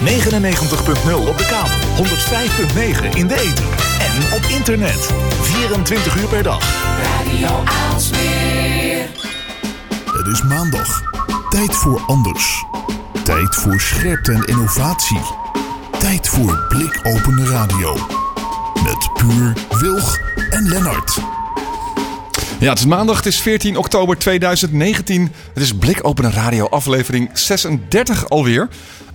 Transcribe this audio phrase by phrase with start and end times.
[0.00, 3.64] 99.0 op de kabel, 105.9 in de ether
[4.00, 5.10] en op internet.
[5.42, 6.98] 24 uur per dag.
[7.02, 9.08] Radio Aalsmeer.
[10.04, 11.02] Het is maandag.
[11.48, 12.64] Tijd voor anders.
[13.24, 15.20] Tijd voor scherpte en innovatie.
[15.98, 17.96] Tijd voor blikopende radio.
[18.84, 20.18] Met Puur, Wilg
[20.50, 21.18] en Lennart.
[22.58, 25.32] Ja, het is maandag, het is 14 oktober 2019.
[25.54, 28.68] Het is Blikopende Radio, aflevering 36 alweer.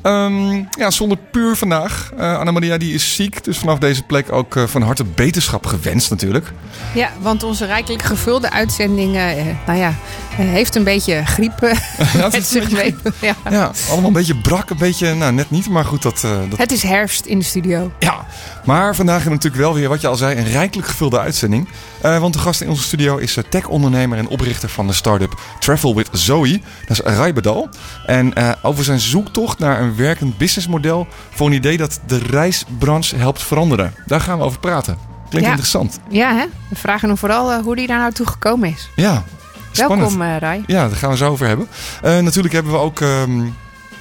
[0.06, 2.12] Ehm, ja, zonder puur vandaag.
[2.20, 6.10] Uh, Annemaria die is ziek, dus vanaf deze plek ook uh, van harte beterschap gewenst
[6.10, 6.52] natuurlijk.
[6.94, 9.32] Ja, want onze rijkelijk gevulde uitzending, uh,
[9.66, 9.94] nou ja,
[10.36, 11.60] heeft een beetje griep
[12.18, 12.96] ja, met zich mee.
[13.22, 13.36] Ja.
[13.50, 13.72] ja.
[13.90, 16.02] allemaal een beetje brak, een beetje, nou net niet, maar goed.
[16.02, 16.58] Dat, dat...
[16.58, 17.92] Het is herfst in de studio.
[18.00, 18.26] Ja,
[18.66, 21.68] maar vandaag hebben we natuurlijk wel weer, wat je al zei, een rijkelijk gevulde uitzending.
[22.02, 26.10] want de gast in onze studio is tech-ondernemer en oprichter van de start-up Travel with
[26.12, 26.62] Zoe.
[26.88, 27.70] Dat is Rai Bedal.
[28.06, 33.44] En over zijn zoektocht naar een werkend businessmodel voor een idee dat de reisbranche helpt
[33.44, 33.94] veranderen.
[34.06, 34.98] Daar gaan we over praten.
[35.30, 36.00] Klinkt interessant.
[36.10, 36.46] Ja, hè?
[36.70, 38.90] we vragen hem vooral uh, hoe die daar nou toe gekomen is.
[38.96, 39.24] Ja,
[39.72, 40.02] spannend.
[40.02, 40.64] Welkom, uh, Rai.
[40.68, 41.68] Ja, daar gaan we zo over hebben.
[42.06, 43.56] Uh, natuurlijk hebben we ook um,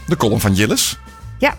[0.07, 0.99] de column van Jillis.
[1.39, 1.55] Ja,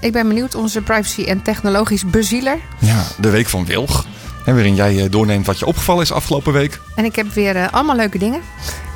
[0.00, 2.58] ik ben benieuwd, onze privacy- en technologisch bezieler.
[2.78, 4.06] Ja, de week van Wilg.
[4.46, 6.80] En waarin jij doorneemt wat je opgevallen is afgelopen week.
[6.94, 8.40] En ik heb weer allemaal leuke dingen.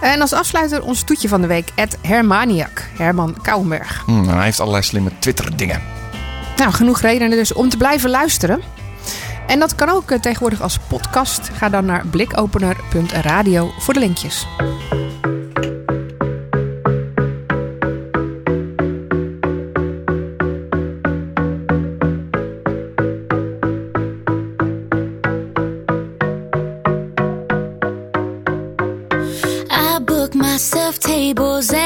[0.01, 4.03] En als afsluiter ons toetje van de week, Ed Hermaniak, Herman Kouwenberg.
[4.07, 5.83] Hmm, hij heeft allerlei slimme Twitter-dingen.
[6.57, 8.61] Nou, genoeg redenen dus om te blijven luisteren.
[9.47, 11.51] En dat kan ook tegenwoordig als podcast.
[11.53, 14.47] Ga dan naar blikopener.radio voor de linkjes.
[31.31, 31.80] Tables.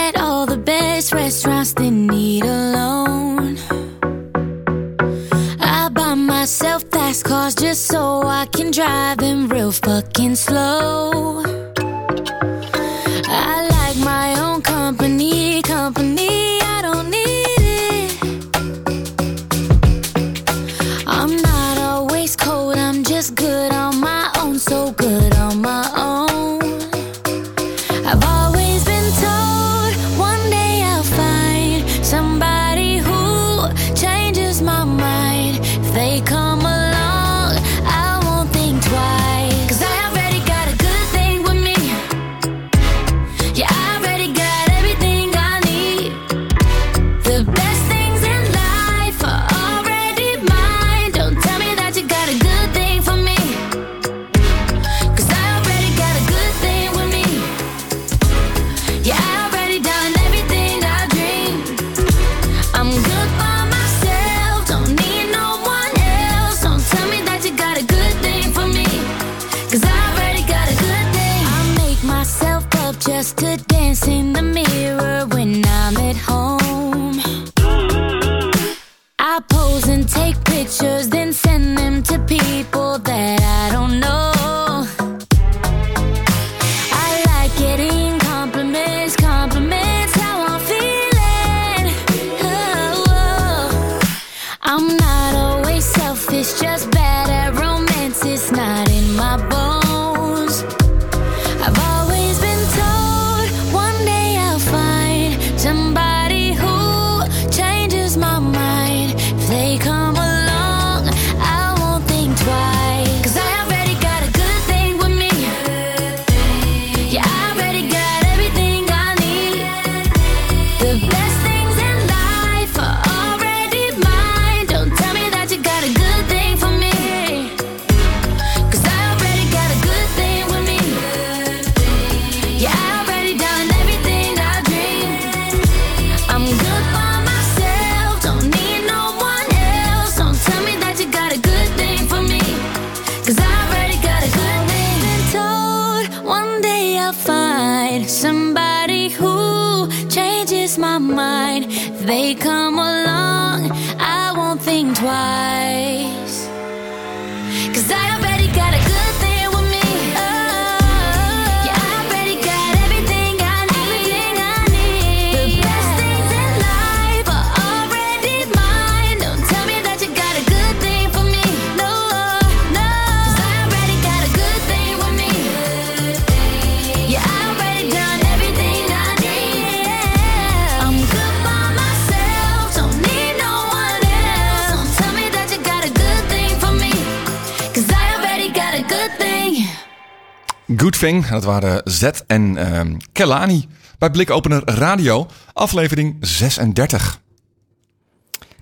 [191.00, 193.68] Dat waren Z en ehm, Kelani
[193.98, 197.20] bij Blikopener Radio, aflevering 36.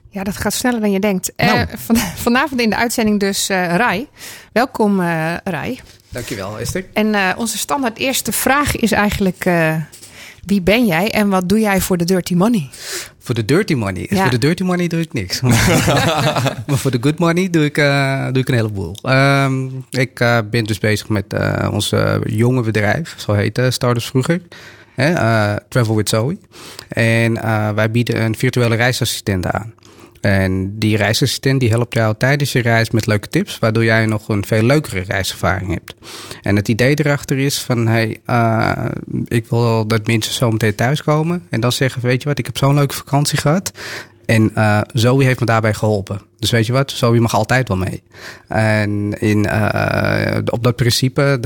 [0.09, 1.33] Ja, dat gaat sneller dan je denkt.
[1.37, 1.67] Eh, Nou.
[1.77, 4.09] van, vanavond in de uitzending dus eh Rai.
[4.53, 5.81] Welkom eh Rai.
[6.09, 6.85] Dankjewel, Esther.
[6.93, 9.45] En eh, onze standaard eerste vraag is eigenlijk...
[9.45, 9.75] eh,
[10.45, 12.69] wie ben jij en wat doe jij voor de dirty money?
[13.23, 14.07] Voor de dirty money.
[14.09, 14.23] Ja.
[14.23, 15.41] Voor de dirty money doe ik niks.
[16.67, 18.97] maar voor de good money doe ik, eh, doe ik een heleboel.
[19.03, 23.15] Ehm, ik eh, ben dus bezig met eh, ons jonge bedrijf.
[23.19, 24.41] Zo heette Startups vroeger.
[24.95, 25.15] Hè,
[25.69, 26.39] Travel with Zoe.
[26.89, 27.35] En
[27.75, 29.75] wij bieden een virtuele reisassistent aan.
[30.23, 34.29] En die reisassistent die helpt jou tijdens je reis met leuke tips, waardoor jij nog
[34.29, 35.95] een veel leukere reiservaring hebt.
[36.43, 38.85] En het idee erachter is van, hey, eh,
[39.25, 42.57] ik wil dat mensen zo meteen thuiskomen en dan zeggen, weet je wat, ik heb
[42.57, 43.73] zo'n leuke vakantie gehad.
[44.27, 46.21] En eh Zoe heeft me daarbij geholpen.
[46.39, 48.03] Dus weet je wat, Zoe mag altijd wel mee.
[48.49, 51.39] En in, eh, op dat principe,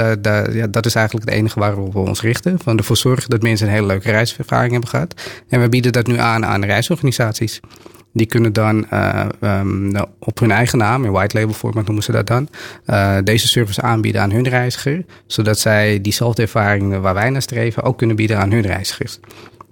[0.53, 2.59] ja, dat is eigenlijk het enige waarop we ons richten.
[2.63, 5.15] Van ervoor zorgen dat mensen een hele leuke reiservaring hebben gehad.
[5.49, 7.61] En we bieden dat nu aan aan reisorganisaties.
[8.17, 12.05] Die kunnen dan eh, ehm, nou, op hun eigen naam, in white label format noemen
[12.05, 12.49] ze dat dan,
[12.85, 15.05] eh, deze service aanbieden aan hun reiziger.
[15.27, 19.19] Zodat zij diezelfde ervaring waar wij naar streven ook kunnen bieden aan hun reizigers.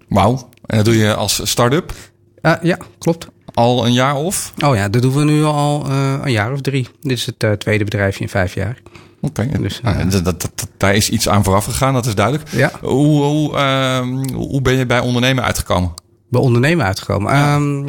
[0.08, 0.48] Wauw.
[0.66, 1.92] En dat doe je als start-up
[2.40, 3.26] Eh, ja, klopt.
[3.54, 4.52] al een jaar of?
[4.64, 6.88] Oh ja, dat doen we nu al een jaar of drie.
[7.00, 8.78] Dit is het tweede bedrijfje in vijf jaar.
[9.20, 9.48] Oké.
[9.60, 12.48] Dus, Nou, dat, dat, dat- daar is iets aan vooraf gegaan, dat is duidelijk.
[12.50, 12.70] Ja.
[12.80, 15.92] Hoe, hoe, ehm, hoe ben je bij ondernemen uitgekomen?
[16.34, 17.32] Bij ondernemen uitgekomen.
[17.32, 17.86] Ehm,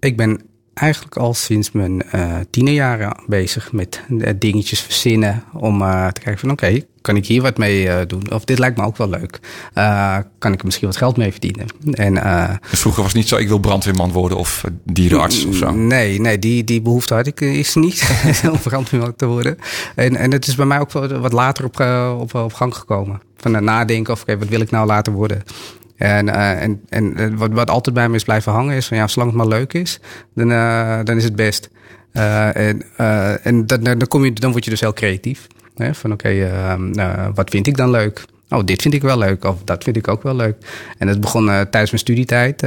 [0.00, 0.40] ik ben
[0.74, 6.40] eigenlijk al sinds mijn eh tienerjaren bezig met eh, dingetjes verzinnen om eh, te kijken
[6.40, 8.32] van oké, kan ik hier wat mee doen?
[8.32, 9.40] Of dit lijkt me ook wel leuk.
[10.38, 11.66] Kan ik er misschien wat geld mee verdienen?
[11.92, 12.14] En
[12.70, 15.70] Dus vroeger was het niet zo, ik wil brandweerman worden of dierenarts of zo.
[15.70, 18.10] Nee, nee die, die behoefte had ik is niet
[18.52, 19.56] om brandweerman te worden.
[19.94, 21.80] En, en het is bij mij ook wel wat later op,
[22.20, 23.20] op, op gang gekomen.
[23.36, 25.42] Van het nadenken of oké, wat wil ik nou later worden?
[26.00, 28.96] En, eh, en, en eh, wat, wat altijd bij me is blijven hangen is van
[28.96, 30.00] ja, zolang het maar leuk is,
[30.34, 31.70] dan, eh, dan is het best.
[32.12, 32.82] Eh, en
[33.42, 35.46] en dan, dan, kom je, dan word je dus heel creatief.
[35.80, 35.94] Hè?
[35.94, 38.24] Van oké, eh, eh, wat vind ik dan leuk?
[38.48, 39.44] Oh, dit vind ik wel leuk.
[39.44, 40.56] Of dat vind ik ook wel leuk.
[40.98, 42.62] En het begon tijdens mijn studietijd.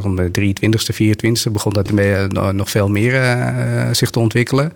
[0.00, 3.44] rond de 23e, 24e begon dat eh, nog veel meer
[3.92, 4.72] zich te ontwikkelen.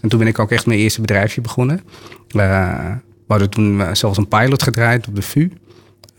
[0.00, 1.80] En toen ben ik ook echt mijn eerste bedrijfje begonnen.
[2.28, 2.96] We
[3.26, 5.50] hadden toen zelfs een pilot gedraaid op de VU.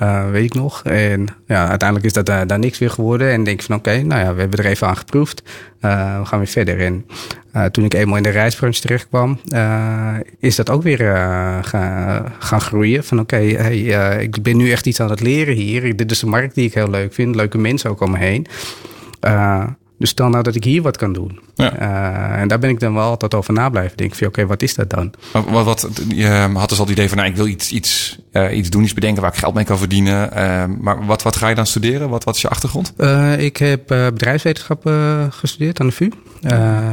[0.02, 0.84] Eh, weet ik nog.
[0.84, 3.32] En ja, uiteindelijk is dat daar, daar niks weer geworden.
[3.32, 5.44] En denk ik van oké, nou ja, we hebben er even aan geproefd.
[5.80, 6.80] Eh, we gaan weer verder.
[6.80, 7.06] En
[7.52, 11.58] eh, toen ik eenmaal in de reisbranche terecht kwam, eh, is dat ook weer eh,
[11.62, 13.04] ga- gaan groeien.
[13.04, 15.96] Van oké, hey, eh, ik ben nu echt iets aan het leren hier.
[15.96, 17.36] Dit is een markt die ik heel leuk vind.
[17.36, 18.48] Leuke mensen ook om me heen.
[20.02, 21.40] Dus stel nou dat ik hier wat kan doen.
[21.56, 21.76] Ja.
[21.76, 24.18] Eh, en daar ben ik dan wel altijd over na blijven denken.
[24.18, 25.14] Van oké, wat is dat dan?
[25.32, 28.58] Wat, wat, je had dus al het idee van, nou, ik wil iets, iets, eh,
[28.58, 30.32] iets doen, iets bedenken waar ik geld mee kan verdienen.
[30.34, 32.10] Eh, maar wat, wat ga je dan studeren?
[32.10, 32.94] Wat, wat is je achtergrond?
[33.38, 36.10] Ik heb bedrijfswetenschap eh, gestudeerd aan de VU.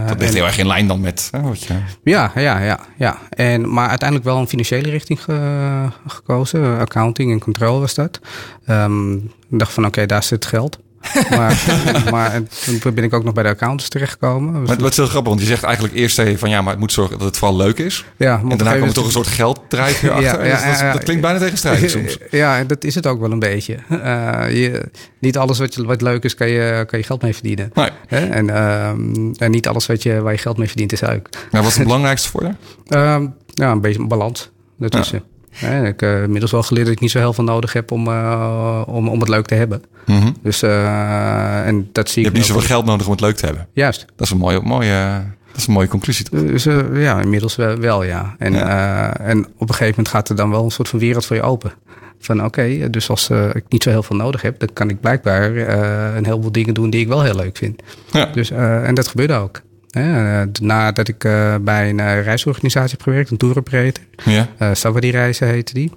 [0.06, 1.74] Dat ligt heel erg in lijn dan met wat je...
[2.02, 3.18] Ja, ja, ja, ja.
[3.30, 6.78] En, maar uiteindelijk wel een financiële richting ge- gekozen.
[6.78, 8.20] Accounting en controle was dat.
[8.66, 10.78] Ehm, ik dacht van oké, daar zit geld.
[11.30, 11.62] maar,
[12.10, 12.48] maar en
[12.80, 14.62] toen ben ik ook nog bij de accountants terechtgekomen.
[14.62, 16.80] Maar wat is heel grappig, want je zegt eigenlijk eerst je van ja, maar het
[16.80, 18.04] moet zorgen dat het vooral leuk is.
[18.16, 20.46] ja, En daarna komt er toch een soort gelddrijfje achter.
[20.46, 22.18] Ja, ja, Dus dat, klinkt bijna tegenstrijdig soms.
[22.30, 23.76] Ja, dat is het ook wel een beetje.
[23.88, 27.34] Eh, je, niet alles wat, je, wat leuk is, kan je, kan je geld mee
[27.34, 27.70] verdienen.
[27.74, 27.90] Nee.
[28.08, 31.28] En, ehm, en niet alles wat je, waar je geld mee verdient is leuk.
[31.50, 32.50] Nou, wat is het belangrijkste voor je?
[32.86, 35.22] Ehm, ja, een beetje balans daartussen.
[35.58, 38.08] Hè, ik heb inmiddels wel geleerd dat ik niet zo heel veel nodig heb om,
[38.08, 39.82] eh, om, om het leuk te hebben.
[40.06, 40.30] Mhm.
[40.42, 43.36] Dus, eh, en dat zie Je ik hebt niet zoveel geld nodig om het leuk
[43.36, 43.68] te hebben.
[43.72, 44.06] Juist.
[44.16, 46.24] Dat is een mooie, mooie, dat is een mooie conclusie.
[46.24, 46.40] toch?
[46.40, 48.34] Dus eh, ja, inmiddels wel, wel ja.
[48.38, 51.26] En, eh, en op een gegeven moment gaat er dan wel een soort van wereld
[51.26, 51.72] voor je open.
[52.20, 55.00] Van oké, dus als eh, ik niet zo heel veel nodig heb, dan kan ik
[55.00, 57.82] blijkbaar eh, een heleboel dingen doen die ik wel heel leuk vind.
[58.12, 58.26] Ja.
[58.26, 59.60] Dus, eh, en dat gebeurde ook.
[59.88, 64.04] Eh, nadat ik eh, bij een eh, reisorganisatie heb gewerkt, een tour operator.
[64.24, 64.74] Ja.
[64.74, 65.92] Savadi Reizen heette die.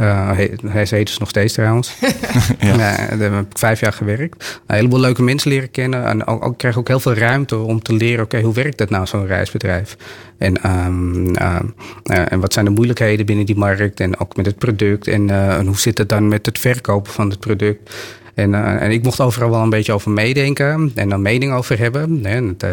[0.00, 1.94] He- hij heet dus nog steeds trouwens.
[2.58, 2.76] ja.
[2.76, 4.60] daar heb ik vijf jaar gewerkt.
[4.66, 6.04] Een heleboel leuke mensen leren kennen.
[6.04, 8.24] En ook, ook, krijg ook heel veel ruimte om te leren...
[8.24, 9.96] oké, hoe werkt dat nou, zo'n reisbedrijf?
[10.38, 11.66] En, ehm, ehm,
[12.04, 14.00] eh, en wat zijn de moeilijkheden binnen die markt?
[14.00, 15.06] En ook met het product.
[15.06, 17.90] En, en hoe zit het dan met het verkopen van het product?
[18.34, 21.78] En, eh, en ik mocht overal wel een beetje over meedenken en dan mening over
[21.78, 22.26] hebben.
[22.26, 22.70] En, het, eh,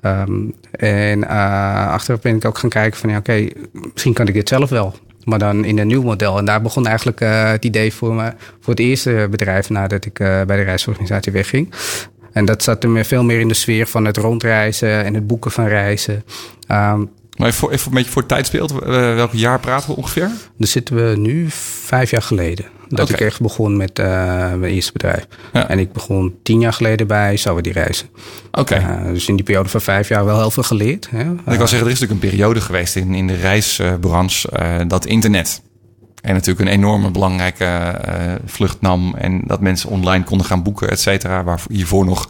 [0.00, 3.48] ehm, en eh, achteraf ben ik ook gaan kijken van ja, oké,
[3.92, 4.94] misschien kan ik dit zelf wel.
[5.24, 6.38] Maar dan in een nieuw model.
[6.38, 10.44] En daar begon eigenlijk het idee voor me voor het eerste bedrijf nadat ik bij
[10.46, 11.72] de reisorganisatie wegging.
[12.32, 15.26] En dat zat er meer- veel meer in de sfeer van het rondreizen en het
[15.26, 16.24] boeken van reizen.
[16.66, 17.04] Ehm,
[17.36, 18.72] Maar even, voor, even een beetje voor het tijdsbeeld.
[18.84, 20.30] Welk jaar praten we ongeveer?
[20.58, 21.46] Dan zitten we nu
[21.84, 22.64] vijf jaar geleden.
[22.88, 24.06] Dat ik echt begon met uh,
[24.54, 25.26] mijn eerste bedrijf.
[25.52, 25.68] Ja.
[25.68, 28.08] En ik begon tien jaar geleden bij we die reizen.
[28.52, 28.78] Oké.
[28.78, 31.10] Uh, dus in die periode van vijf jaar wel heel veel geleerd.
[31.10, 31.22] Hè?
[31.22, 34.48] Ik wil zeggen, er is natuurlijk een periode geweest in, in de reisbranche
[34.86, 35.62] dat internet
[36.20, 39.14] en natuurlijk een enorme belangrijke uh, vlucht nam.
[39.14, 41.44] En dat mensen online konden gaan boeken, et cetera.
[41.44, 42.28] Waar hiervoor nog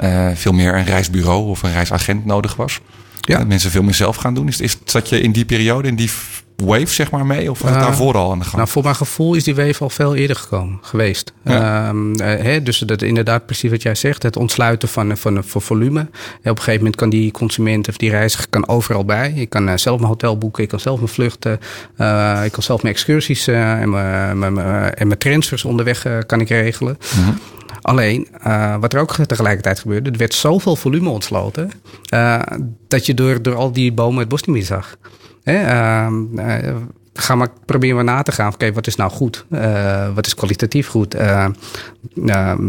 [0.00, 2.80] uh, veel meer een reisbureau of een reisagent nodig was.
[3.20, 3.38] Ja.
[3.38, 4.48] Dat mensen veel meer zelf gaan doen.
[4.48, 6.10] Is, is, zat je in die periode, in die
[6.60, 7.50] wave zeg maar mee?
[7.50, 8.56] Of was het Uh, daarvoor al aan de gang?
[8.56, 11.32] Nou, voor mijn gevoel is die wave al veel eerder gekomen, geweest.
[11.44, 11.88] Ja.
[11.88, 14.22] Um, uh, hè, dus dat inderdaad precies wat jij zegt.
[14.22, 16.00] Het ontsluiten van, van, van volume.
[16.00, 16.06] En
[16.50, 19.32] op een gegeven moment kan die consument of die reiziger kan overal bij.
[19.36, 20.62] Ik kan uh, zelf mijn hotel boeken.
[20.62, 21.60] Ik kan zelf mijn vluchten.
[21.98, 26.06] Uh, ik kan zelf mijn excursies uh, en, mijn, mijn, mijn, en mijn transfers onderweg
[26.06, 26.98] uh, kan ik regelen.
[27.00, 27.20] Mhm.
[27.20, 27.38] Mm -hmm.
[27.82, 31.70] Alleen, uh, wat er ook tegelijkertijd gebeurde, er werd zoveel volume ontsloten,
[32.14, 32.40] uh,
[32.88, 34.96] dat je door, door al die bomen het bos niet meer zag.
[35.42, 35.62] Hè?
[35.62, 36.76] Uh,
[37.14, 38.52] ga maar proberen we na te gaan.
[38.52, 39.44] Oké, wat is nou goed?
[39.50, 41.14] Uh, wat is kwalitatief goed?
[41.14, 41.46] Uh,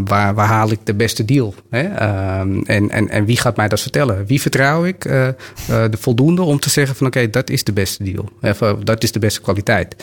[0.04, 1.54] waar, waar haal ik de beste deal?
[1.70, 1.82] Hè?
[1.82, 4.26] en, en, en wie gaat mij dat vertellen?
[4.26, 8.28] Wie vertrouw ik de voldoende om te zeggen van oké, dat is de beste deal.
[8.40, 9.96] Of, dat is de beste kwaliteit.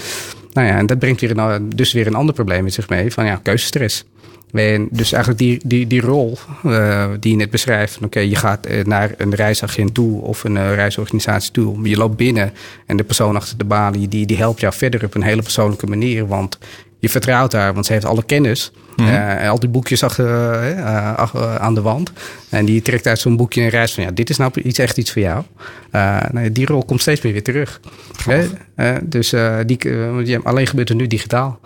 [0.54, 3.26] Nou ja, en dat brengt weer dus weer een ander probleem met zich mee van
[3.26, 4.06] ja, keuzestress.
[4.54, 7.96] En dus eigenlijk die, die, die rol uh, die je net beschrijft.
[7.96, 11.90] Oké, okay, je gaat naar een reisagent toe of een uh, reisorganisatie toe.
[11.90, 12.54] Je loopt binnen
[12.86, 15.88] en de persoon achter de balie die, die helpt jou verder op een hele persoonlijke
[15.88, 16.28] manier.
[16.28, 16.58] Want
[17.00, 18.72] je vertrouwt haar, want ze heeft alle kennis.
[18.96, 19.16] Mm -hmm.
[19.16, 20.26] uh, al die boekjes achter,
[20.78, 22.12] uh, aan de wand.
[22.50, 24.04] En die trekt uit zo'n boekje een reis van...
[24.04, 25.44] ja, dit is nou iets, echt iets voor jou.
[26.32, 27.80] nou, die rol komt steeds meer weer terug.
[29.04, 29.34] dus
[29.66, 31.60] die, alleen gebeurt er nu digitaal.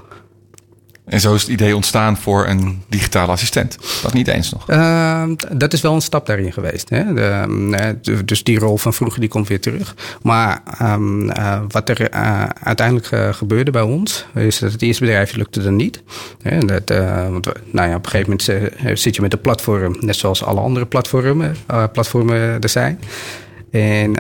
[1.06, 3.78] En zo is het idee ontstaan voor een digitale assistent.
[4.02, 4.70] Dat niet eens nog.
[4.70, 6.90] Uh, dat is wel een stap daarin geweest.
[6.90, 7.14] Hè?
[7.14, 9.96] De, dus die rol van vroeger die komt weer terug.
[10.22, 14.26] Maar um, uh, wat er uh, uiteindelijk uh, gebeurde bij ons...
[14.36, 16.04] is dat het eerste bedrijf lukte dan niet.
[16.42, 16.60] Hè?
[16.60, 16.90] Dat,
[17.30, 19.96] want, nou ja, op een gegeven moment zit je met een platform...
[20.00, 21.56] net zoals alle andere platformen,
[21.92, 23.00] platformen er zijn.
[23.72, 24.16] En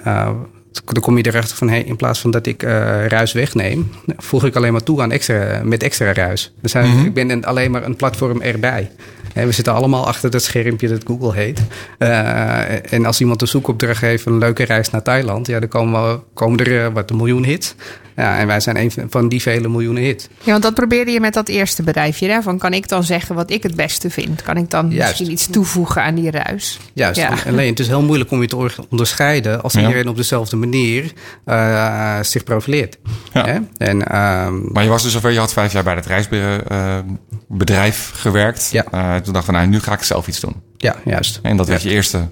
[0.86, 4.46] dan kom je erachter van, hey, in plaats van dat ik uh, ruis wegneem, voeg
[4.46, 6.54] ik alleen maar toe aan extra, met extra ruis.
[6.62, 7.06] Dus mm -hmm.
[7.06, 8.92] ik ben een, alleen maar een platform erbij.
[9.34, 11.62] En we zitten allemaal achter dat schermpje dat Google heet.
[12.00, 16.12] Uh, en als iemand een zoekopdracht heeft, een leuke reis naar Thailand, ja, dan komen,
[16.12, 17.76] we, komen er uh, wat een miljoen hits.
[18.16, 20.28] Ja, en wij zijn een van die vele miljoenen hits.
[20.44, 22.30] Ja, want dat probeerde je met dat eerste bedrijfje.
[22.30, 22.42] Hè?
[22.42, 24.42] Van kan ik dan zeggen wat ik het beste vind?
[24.42, 25.08] Kan ik dan Juist.
[25.08, 26.80] misschien iets toevoegen aan die ruis?
[26.94, 27.20] Juist.
[27.20, 27.34] Ja.
[27.48, 29.80] Alleen het is heel moeilijk om je te onderscheiden als ja.
[29.80, 31.12] iedereen op dezelfde manier
[31.46, 32.98] uh, zich profileert.
[33.34, 33.46] Ja.
[33.46, 33.60] Hè?
[33.78, 38.70] En, um, maar je was dus zover, je had vijf jaar bij het reisbedrijf gewerkt.
[38.72, 38.86] Ja.
[38.94, 40.62] Uh, toen dacht van, nou, nu ga ik zelf iets doen.
[40.78, 41.40] Ja, juist.
[41.44, 42.28] En dat werd je eerste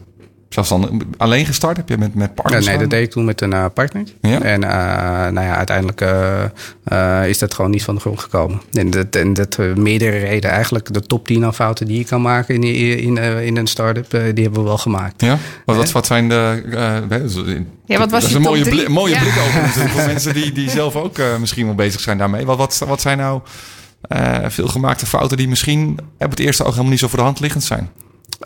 [0.53, 1.77] zelfstandig alleen gestart?
[1.77, 2.65] Heb je met, met partners?
[2.65, 4.03] Ja, nee, dat deed ik toen met een uh, partner.
[4.21, 4.41] Ja?
[4.41, 4.69] En uh,
[5.27, 8.61] nou ja, uiteindelijk uh, is dat gewoon niet van de grond gekomen.
[8.71, 10.55] En dat, en dat meerdere redenen.
[10.55, 12.63] Eigenlijk de top 10 fouten die je kan maken in,
[12.97, 15.21] in, in een start-up, die hebben we wel gemaakt.
[15.21, 15.37] Ja?
[15.65, 16.63] Wat, wat, wat zijn de...
[17.85, 19.19] ja, wat was dat is een mooie, blik, mooie ja.
[19.19, 22.45] blik over voor mensen die, die zelf ook misschien wel bezig zijn daarmee.
[22.45, 23.41] Wat, wat, wat zijn nou
[24.47, 27.39] veel gemaakte fouten die misschien op het eerste oog helemaal niet zo voor de hand
[27.39, 27.89] liggend zijn?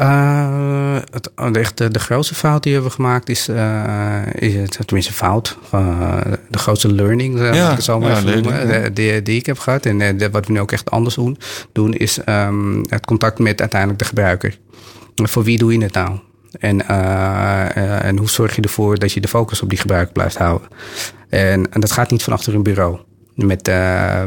[0.01, 4.77] Uh, het, echt de, de, grootste fout die we hebben gemaakt is, uh, is het,
[4.85, 6.17] tenminste fout, uh,
[6.49, 9.45] de grootste learning, ja, ik het zo maar ja, even noemen, de, die, die, ik
[9.45, 9.85] heb gehad.
[9.85, 11.37] En de, wat we nu ook echt anders doen,
[11.71, 14.57] doen is um, het contact met uiteindelijk de gebruiker.
[15.15, 16.19] Voor wie doe je het nou?
[16.59, 16.87] En,
[18.01, 20.67] en hoe zorg je ervoor dat je de focus op die gebruiker blijft houden?
[21.29, 22.99] En, en dat gaat niet van achter een bureau
[23.35, 23.71] met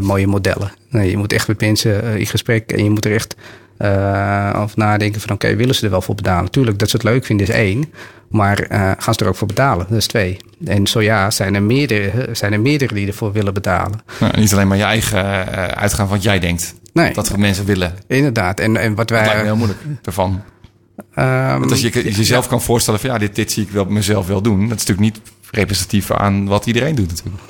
[0.00, 0.72] mooie modellen.
[0.90, 3.36] Nee, je moet echt met mensen in gesprek en je moet er echt
[3.78, 6.50] uh, over nadenken van oké, okay, willen ze er wel voor betalen?
[6.50, 7.92] Tuurlijk, dat ze het leuk vinden is één.
[8.28, 9.86] Maar uh, gaan ze er ook voor betalen?
[9.88, 10.36] Dat is twee.
[10.64, 14.02] En zo ja, zijn er meerdere, zijn er meerdere die ervoor willen betalen.
[14.20, 16.74] Nou, niet alleen maar je eigen uh, uitgaan van wat jij denkt.
[16.92, 17.12] Nee.
[17.12, 17.94] Dat mensen willen.
[18.06, 18.60] Inderdaad.
[18.60, 19.18] En, en wat wij...
[19.18, 20.42] Dat lijkt me heel moeilijk ervan.
[21.18, 22.50] Um, Want als je jezelf ja.
[22.50, 24.68] kan voorstellen van ja, dit, dit zie ik wel mezelf wel doen.
[24.68, 25.20] Dat is natuurlijk niet
[25.50, 27.42] representatief aan wat iedereen doet natuurlijk.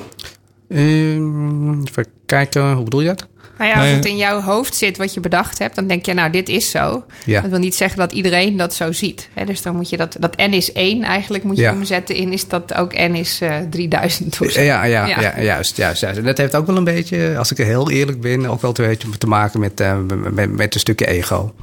[0.69, 3.29] Um, even kijken, hoe bedoel je dat?
[3.59, 6.15] Nou ja, als het in jouw hoofd zit wat je bedacht hebt, dan denk je,
[6.15, 7.05] nou, dit is zo.
[7.25, 7.41] Ja.
[7.41, 9.29] Dat wil niet zeggen dat iedereen dat zo ziet.
[9.35, 9.45] Hè?
[9.45, 11.73] Dus dan moet je dat, dat N is 1 eigenlijk moet je Ja.
[11.73, 14.61] omzetten in, is dat ook N is eh 3000 of zo.
[14.61, 15.21] Ja, ja, ja.
[15.21, 15.41] Ja.
[15.41, 16.19] juist, juist, juist.
[16.19, 19.19] En dat heeft ook wel een beetje, als ik heel eerlijk ben, ook wel beetje
[19.19, 19.97] te maken met, eh,
[20.33, 21.55] met, met een stukje ego.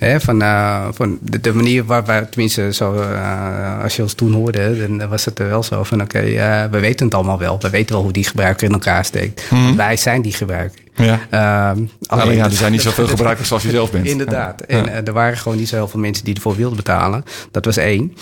[0.00, 4.14] Hè, van, uh, van de, de, manier waar wij, tenminste, zo, uh, als je ons
[4.14, 7.14] toen hoorde, dan was het er wel zo van: oké, okay, uh, we weten het
[7.14, 7.60] allemaal wel.
[7.60, 9.50] We weten wel hoe die gebruiker in elkaar steekt.
[9.50, 9.76] Mm.
[9.76, 10.80] Wij zijn die gebruiker.
[10.94, 11.20] Ja.
[11.30, 14.06] alleen, alleen ja, er zijn niet zoveel gebruikers als je zelf bent.
[14.06, 14.60] Inderdaad.
[14.60, 17.24] En er waren gewoon niet zo heel veel mensen die ervoor wilden betalen.
[17.50, 18.14] Dat was één.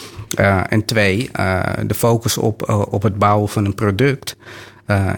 [0.68, 1.30] en twee,
[1.86, 4.36] de focus op, op het bouwen van een product.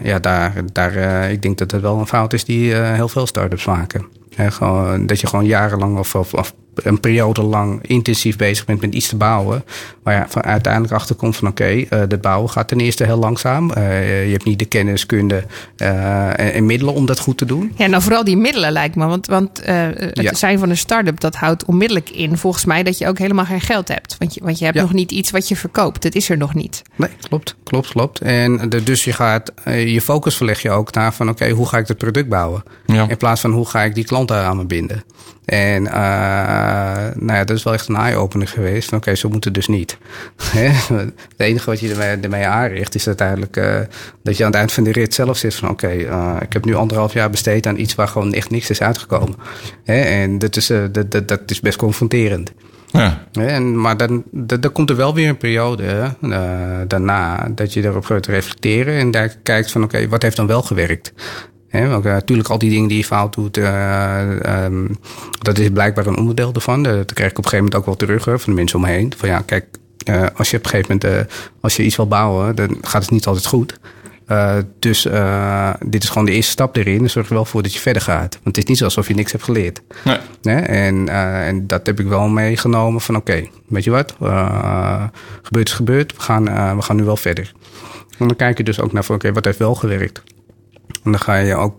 [0.03, 3.65] ja, daar, daar, ik denk dat dat wel een fout is die heel veel start-ups
[3.65, 4.20] maken.
[4.35, 8.93] Gewoon, dat je gewoon jarenlang of, of, of een periode lang intensief bezig bent met
[8.93, 9.63] iets te bouwen.
[10.03, 13.17] Waar je uiteindelijk achter komt van oké, okay, uh, de bouw gaat ten eerste heel
[13.17, 13.71] langzaam.
[13.77, 15.43] Uh, je hebt niet de kennis, kunde
[15.77, 17.73] uh, en, en, middelen om dat goed te doen.
[17.75, 19.05] Ja, nou vooral die middelen lijkt me.
[19.05, 20.33] Want, want het ja.
[20.33, 23.61] zijn van een start-up, dat houdt onmiddellijk in volgens mij dat je ook helemaal geen
[23.61, 24.15] geld hebt.
[24.17, 24.81] Want je, want je hebt ja.
[24.81, 26.01] nog niet iets wat je verkoopt.
[26.01, 26.81] Dat is er nog niet.
[26.95, 28.19] Nee, klopt, klopt, klopt.
[28.19, 31.67] En de, dus je gaat, je focus verleg je ook naar van oké, okay, hoe
[31.67, 32.63] ga ik het product bouwen?
[32.85, 33.09] Ja.
[33.09, 35.03] In plaats van hoe ga ik die klanten aan me binden.
[35.45, 35.91] En uh,
[37.15, 38.87] nou ja, dat is wel echt een eye-opener geweest.
[38.87, 39.97] Oké, okay, zo moet het dus niet.
[40.57, 43.79] het enige wat je ermee, ermee aanricht is uiteindelijk uh,
[44.23, 46.53] dat je aan het eind van de rit zelf zit van oké, okay, uh, ik
[46.53, 49.35] heb nu anderhalf jaar besteed aan iets waar gewoon echt niks is uitgekomen.
[49.83, 52.51] en dat is, dat, dat, dat is best confronterend.
[52.91, 53.23] Ja.
[53.31, 56.39] En, maar dan, dan, dan, komt er wel weer een periode uh,
[56.87, 60.47] daarna dat je erop gaat reflecteren en daar kijkt van oké, okay, wat heeft dan
[60.47, 61.13] wel gewerkt?
[61.71, 64.97] He, want, uh, natuurlijk, al die dingen die je fout doet, uh, um,
[65.39, 66.83] dat is blijkbaar een onderdeel ervan.
[66.83, 68.91] Dat krijg ik op een gegeven moment ook wel terug van de mensen om me
[68.91, 69.13] heen.
[69.17, 69.65] Van ja, kijk,
[70.09, 71.27] uh, als je op een gegeven moment,
[71.61, 73.79] als je iets wil bouwen, dan gaat het niet altijd goed.
[74.79, 75.01] dus
[75.85, 77.09] dit is gewoon de eerste stap erin.
[77.09, 78.39] Zorg er wel voor dat je verder gaat.
[78.43, 79.81] Want het is niet alsof je niks hebt geleerd.
[80.41, 80.59] Nee.
[80.59, 84.15] En, en dat heb ik wel meegenomen van oké, okay, weet je wat?
[85.41, 86.15] gebeurt is gebeurd.
[86.15, 86.43] We gaan,
[86.75, 87.51] we gaan nu wel verder.
[88.17, 90.21] En dan kijk je dus ook naar van oké, okay, wat heeft wel gewerkt?
[91.03, 91.73] En dan ga je ook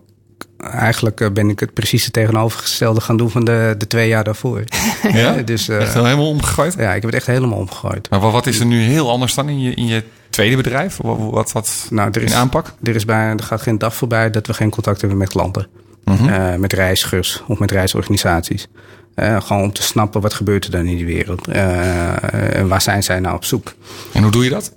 [0.70, 4.64] eigenlijk ben ik het precies het tegenovergestelde gaan doen van de, de twee jaar daarvoor.
[5.12, 5.32] Ja?
[5.42, 6.74] dus, uh, echt helemaal omgegooid?
[6.74, 8.10] Ja, ik heb het echt helemaal omgegooid.
[8.10, 10.98] Maar wat is er nu heel anders dan in je, in je tweede bedrijf?
[11.02, 12.72] Wat, wat, wat nou, er is, aanpak?
[12.82, 15.66] Er, is bij, er gaat geen dag voorbij dat we geen contact hebben met klanten.
[16.04, 16.28] -hmm.
[16.28, 18.68] uh, met reizigers of met reisorganisaties.
[19.16, 21.48] Gewoon om te snappen wat gebeurt er dan in die wereld.
[21.48, 23.74] En waar zijn zij nou op zoek.
[24.12, 24.72] En hoe doe je dat?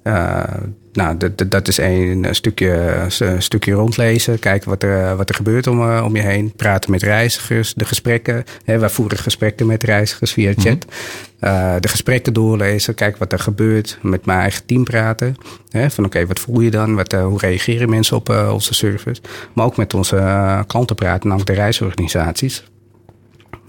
[0.96, 4.40] Nou, dat, dat is een, stukje, een stukje rondlezen.
[4.40, 6.54] Kijken wat er, wat er gebeurt om, om je heen.
[6.56, 7.74] Praten met reizigers.
[7.74, 8.44] De gesprekken.
[8.64, 10.86] Hè, wij voeren gesprekken met reizigers via chat.
[10.86, 10.92] Mm
[11.40, 11.82] -hmm.
[11.82, 12.96] de gesprekken doorlezen.
[12.96, 13.98] Kijken wat er gebeurt.
[14.02, 15.36] Met mijn eigen team praten.
[15.70, 16.96] Hè, van oké, okay, wat voel je dan?
[16.96, 19.22] Wat, hoe reageren mensen op onze service?
[19.54, 21.28] Maar ook met onze klanten praten.
[21.28, 22.64] Namelijk de reisorganisaties.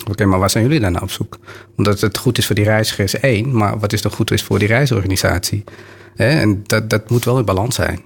[0.01, 1.39] Oké, okay, maar waar zijn jullie dan nou op zoek?
[1.77, 4.43] Omdat het goed is voor die reiziger is één, maar wat is dan goed is
[4.43, 5.65] voor die reisorganisatie?
[6.17, 8.01] En dat, dat moet wel in balans zijn.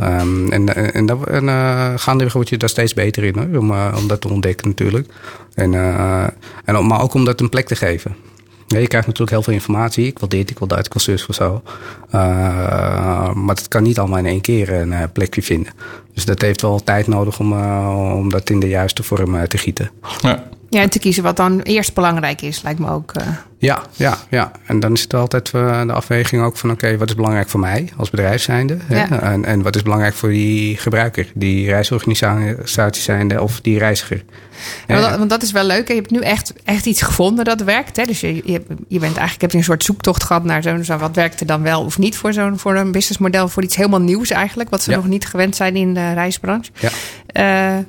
[0.00, 3.70] Um, en en, en, en uh, gaandeweg word je daar steeds beter in, hoor, om,
[3.70, 5.12] uh, om dat te ontdekken natuurlijk.
[5.54, 6.26] En, uh,
[6.64, 8.16] en, maar ook om dat een plek te geven.
[8.66, 10.06] Je krijgt natuurlijk heel veel informatie.
[10.06, 11.62] Ik wil dit, ik wil dat, ik wil zus of zo.
[13.34, 15.72] maar het kan niet allemaal in één keer een plekje vinden.
[16.14, 17.52] Dus dat heeft wel tijd nodig om,
[18.12, 19.90] om dat in de juiste vorm te gieten.
[20.20, 20.44] Ja.
[20.72, 23.12] Ja, en te kiezen wat dan eerst belangrijk is, lijkt me ook.
[23.20, 23.26] Uh...
[23.58, 24.50] Ja, ja, ja.
[24.66, 27.60] En dan is het altijd uh, de afweging ook van: oké, wat is belangrijk voor
[27.60, 28.76] mij als bedrijf zijnde?
[28.88, 29.20] Ja.
[29.20, 34.24] En, en wat is belangrijk voor die gebruiker, die reisorganisatie zijnde of die reiziger?
[34.86, 35.88] Ja, want, dat, want, dat, is wel leuk.
[35.88, 37.96] Je hebt nu echt, echt iets gevonden dat werkt.
[37.96, 38.04] Hè?
[38.04, 40.96] Dus je, je, je bent eigenlijk heb je een soort zoektocht gehad naar zo'n zo,
[40.96, 44.00] wat werkt er dan wel of niet voor zo'n voor een businessmodel, voor iets helemaal
[44.00, 44.96] nieuws eigenlijk, wat ze ja.
[44.96, 46.70] nog niet gewend zijn in de reisbranche.
[46.80, 46.90] Ja.
[47.76, 47.84] Uh,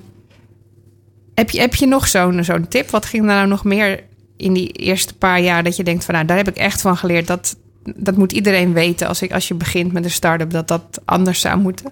[1.36, 2.90] heb je, heb je nog zo'n zo'n tip?
[2.90, 4.04] Wat ging er nou nog meer
[4.38, 6.98] in die eerste paar jaar dat je denkt van nou, daar heb ik echt van
[6.98, 7.28] geleerd.
[7.28, 7.56] Dat,
[7.96, 11.42] dat moet iedereen weten als, ik, als je begint met een start-up, dat dat anders
[11.42, 11.92] zou moeten?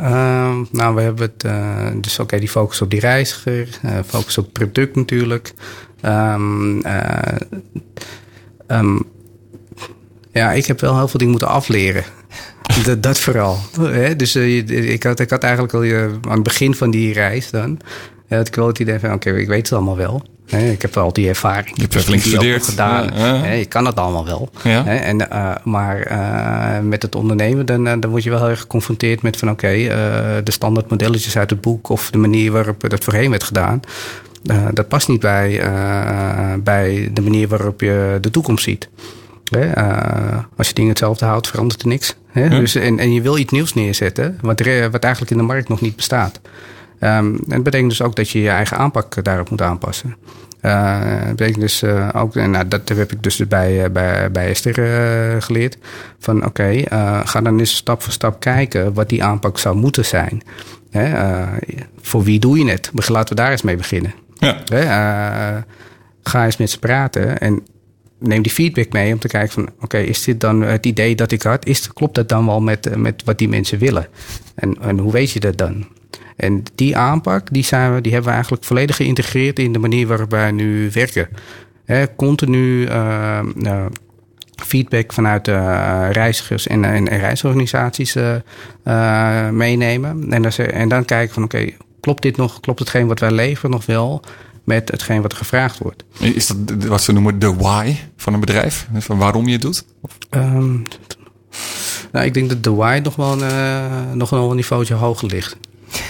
[0.00, 4.38] Uh, nou, we hebben het uh, dus oké, die focus op die reiziger, uh, focus
[4.38, 5.52] op product natuurlijk.
[6.02, 6.82] Um,
[8.66, 9.04] um,
[10.32, 12.04] ja, ik heb wel heel veel dingen moeten afleren.
[12.84, 13.58] dat, dat vooral.
[13.80, 14.16] Hè?
[14.16, 15.82] Dus ik, had, ik had eigenlijk al
[16.30, 17.80] aan het begin van die reis dan
[18.28, 20.22] het idee van, oké, okay, ik weet het allemaal wel.
[20.46, 21.74] ik heb al die ervaring.
[21.74, 22.64] Je hebt dus flink gestudeerd.
[22.64, 23.10] gedaan.
[23.14, 23.52] Ja, ja.
[23.52, 24.48] je kan het allemaal wel.
[24.62, 24.86] Ja.
[24.86, 29.22] en, uh, maar uh, met het ondernemen, dan, dan word je wel heel erg geconfronteerd
[29.22, 29.50] met van...
[29.50, 31.88] oké, okay, uh, de standaard modelletjes uit het boek...
[31.88, 33.80] of de manier waarop dat voorheen werd gedaan...
[34.72, 35.62] dat past niet bij,
[36.62, 38.88] bij de manier waarop je de toekomst ziet.
[40.56, 42.16] als je dingen hetzelfde houdt, verandert er niks.
[42.32, 44.38] Dus, en, en je wil iets nieuws neerzetten...
[44.40, 44.60] wat,
[44.90, 46.40] wat eigenlijk in de markt nog niet bestaat.
[47.00, 50.16] Um, en dat betekent dus ook dat je je eigen aanpak daarop moet aanpassen.
[50.62, 54.48] Uh, dat betekent dus uh, ook, nou, dat heb ik dus bij, uh, bij, bij
[54.48, 55.78] Esther geleerd.
[56.18, 56.86] Van oké, okay,
[57.24, 60.42] ga dan eens stap voor stap kijken wat die aanpak zou moeten zijn.
[60.90, 61.34] Hè,
[62.00, 62.90] voor wie doe je het?
[63.08, 64.14] Laten we daar eens mee beginnen.
[64.34, 64.56] Ja.
[64.64, 64.82] Hè,
[66.22, 67.62] ga eens met ze praten en
[68.18, 71.32] neem die feedback mee om te kijken van oké, is dit dan het idee dat
[71.32, 71.66] ik had?
[71.66, 74.08] Is, klopt dat dan wel met, met wat die mensen willen?
[74.54, 75.86] En, en hoe weet je dat dan?
[76.36, 80.06] En die aanpak, die, zijn we, die hebben we eigenlijk volledig geïntegreerd in de manier
[80.06, 81.28] waarop wij nu werken.
[81.84, 83.86] Hè, continu uh, uh,
[84.66, 85.48] feedback vanuit
[86.12, 88.16] reizigers en, en, reisorganisaties
[89.50, 90.32] meenemen.
[90.32, 92.60] En, en dan kijken van oké, klopt dit nog?
[92.60, 94.22] Klopt hetgeen wat wij leveren nog wel?
[94.66, 96.04] Met hetgeen wat gevraagd wordt.
[96.18, 98.88] Is dat wat ze noemen de why van een bedrijf?
[98.96, 99.84] Van waarom je het doet?
[100.30, 100.82] Um,
[102.12, 105.56] nou, ik denk dat de why nog wel, uh, nog wel een niveautje hoger ligt.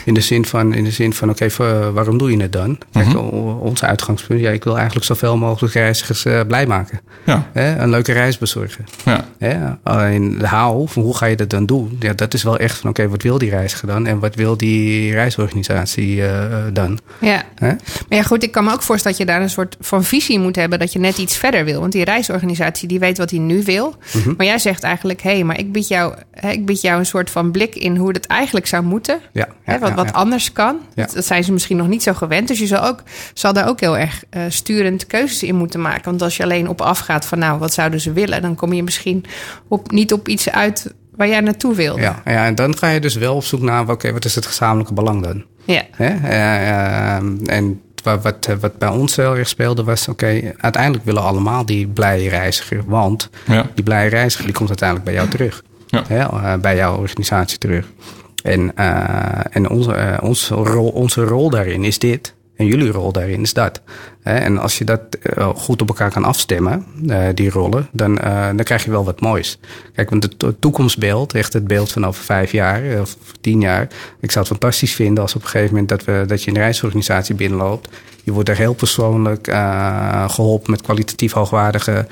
[0.04, 2.78] In de zin van, in de zin van oké, okay, waarom doe je het dan?
[2.92, 3.58] Kijk, mm -hmm.
[3.58, 7.00] ons uitgangspunt, ja, ik wil eigenlijk zoveel mogelijk reizigers uh, blij maken.
[7.24, 7.50] Ja.
[7.52, 8.84] Hè, een leuke reis bezorgen.
[9.04, 9.24] Ja.
[9.38, 11.96] Hè, alleen de haal, van hoe ga je dat dan doen?
[12.00, 14.06] Ja, dat is wel echt van oké, okay, wat wil die reiziger dan?
[14.06, 16.30] En wat wil die reisorganisatie uh,
[16.72, 16.98] dan?
[17.20, 17.42] Ja.
[17.54, 17.68] Hè?
[18.08, 20.38] Maar ja, goed, ik kan me ook voorstellen dat je daar een soort van visie
[20.38, 21.80] moet hebben dat je net iets verder wil.
[21.80, 23.94] Want die reisorganisatie die weet wat hij nu wil.
[24.14, 24.34] Mm -hmm.
[24.36, 27.06] Maar jij zegt eigenlijk, hé, hey, maar ik bied, jou, hè, ik bied jou een
[27.06, 29.18] soort van blik in hoe het eigenlijk zou moeten.
[29.32, 29.48] Ja.
[29.80, 30.78] Hè, wat, wat anders kan.
[30.94, 31.04] Ja.
[31.04, 32.48] Dat, dat zijn ze misschien nog niet zo gewend.
[32.48, 33.02] Dus je zal, ook,
[33.34, 36.04] zal daar ook heel erg uh, sturend keuzes in moeten maken.
[36.04, 38.42] Want als je alleen op afgaat van nou, wat zouden ze willen?
[38.42, 39.24] Dan kom je misschien
[39.68, 41.98] op, niet op iets uit waar jij naartoe wil.
[41.98, 44.34] Ja, ja, en dan ga je dus wel op zoek naar, oké, okay, wat is
[44.34, 45.44] het gezamenlijke belang dan?
[45.64, 45.82] Ja.
[45.90, 46.14] Hè?
[46.14, 51.66] Uh, en wat, wat bij ons heel erg speelde was, oké, okay, uiteindelijk willen allemaal
[51.66, 52.82] die blije reiziger.
[52.86, 53.66] Want ja.
[53.74, 55.62] die blije reiziger die komt uiteindelijk bij jou terug.
[55.86, 56.02] Ja.
[56.08, 56.18] Hè?
[56.18, 57.86] Uh, bij jouw organisatie terug.
[58.46, 62.34] En, uh, en onze, uh, onze, rol, onze rol daarin is dit.
[62.56, 63.80] En jullie rol daarin is dat.
[64.22, 66.86] En als je dat uh, goed op elkaar kan afstemmen,
[67.34, 68.14] die rollen, dan,
[68.56, 69.58] dan krijg je wel wat moois.
[69.94, 73.88] Kijk, want het toekomstbeeld, echt het beeld van over vijf jaar of tien jaar.
[74.20, 76.56] Ik zou het fantastisch vinden als op een gegeven moment dat, we, dat je een
[76.56, 77.88] reisorganisatie binnenloopt.
[78.22, 79.48] Je wordt er heel persoonlijk
[80.26, 82.06] geholpen met kwalitatief hoogwaardige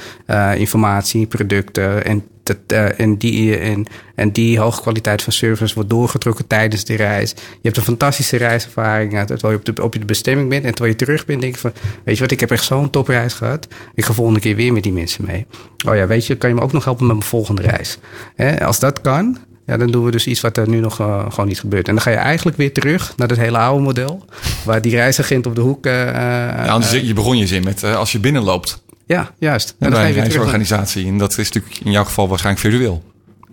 [0.56, 5.90] informatie, producten en dat, uh, en, die, en, en die hoge kwaliteit van service wordt
[5.90, 7.30] doorgetrokken tijdens de reis.
[7.30, 10.64] Je hebt een fantastische reiservaring terwijl je op, de, op je bestemming bent.
[10.64, 11.72] En terwijl je terug bent, denk je van...
[12.04, 13.68] weet je wat, ik heb echt zo'n topreis gehad.
[13.94, 15.46] Ik ga volgende keer weer met die mensen mee.
[15.88, 17.98] Oh ja, weet je, kan je me ook nog helpen met mijn volgende reis?
[18.34, 21.24] Hè, als dat kan, ja, dan doen we dus iets wat er nu nog uh,
[21.28, 21.88] gewoon niet gebeurt.
[21.88, 24.24] En dan ga je eigenlijk weer terug naar dat hele oude model.
[24.64, 25.86] Waar die reisagent op de hoek...
[25.86, 28.82] Uh, ja, je begon je zin met uh, als je binnenloopt.
[29.06, 29.74] Ja, juist.
[29.78, 31.06] En dan ga je weer reisorganisatie.
[31.06, 33.02] En dat is natuurlijk in jouw geval waarschijnlijk virtueel.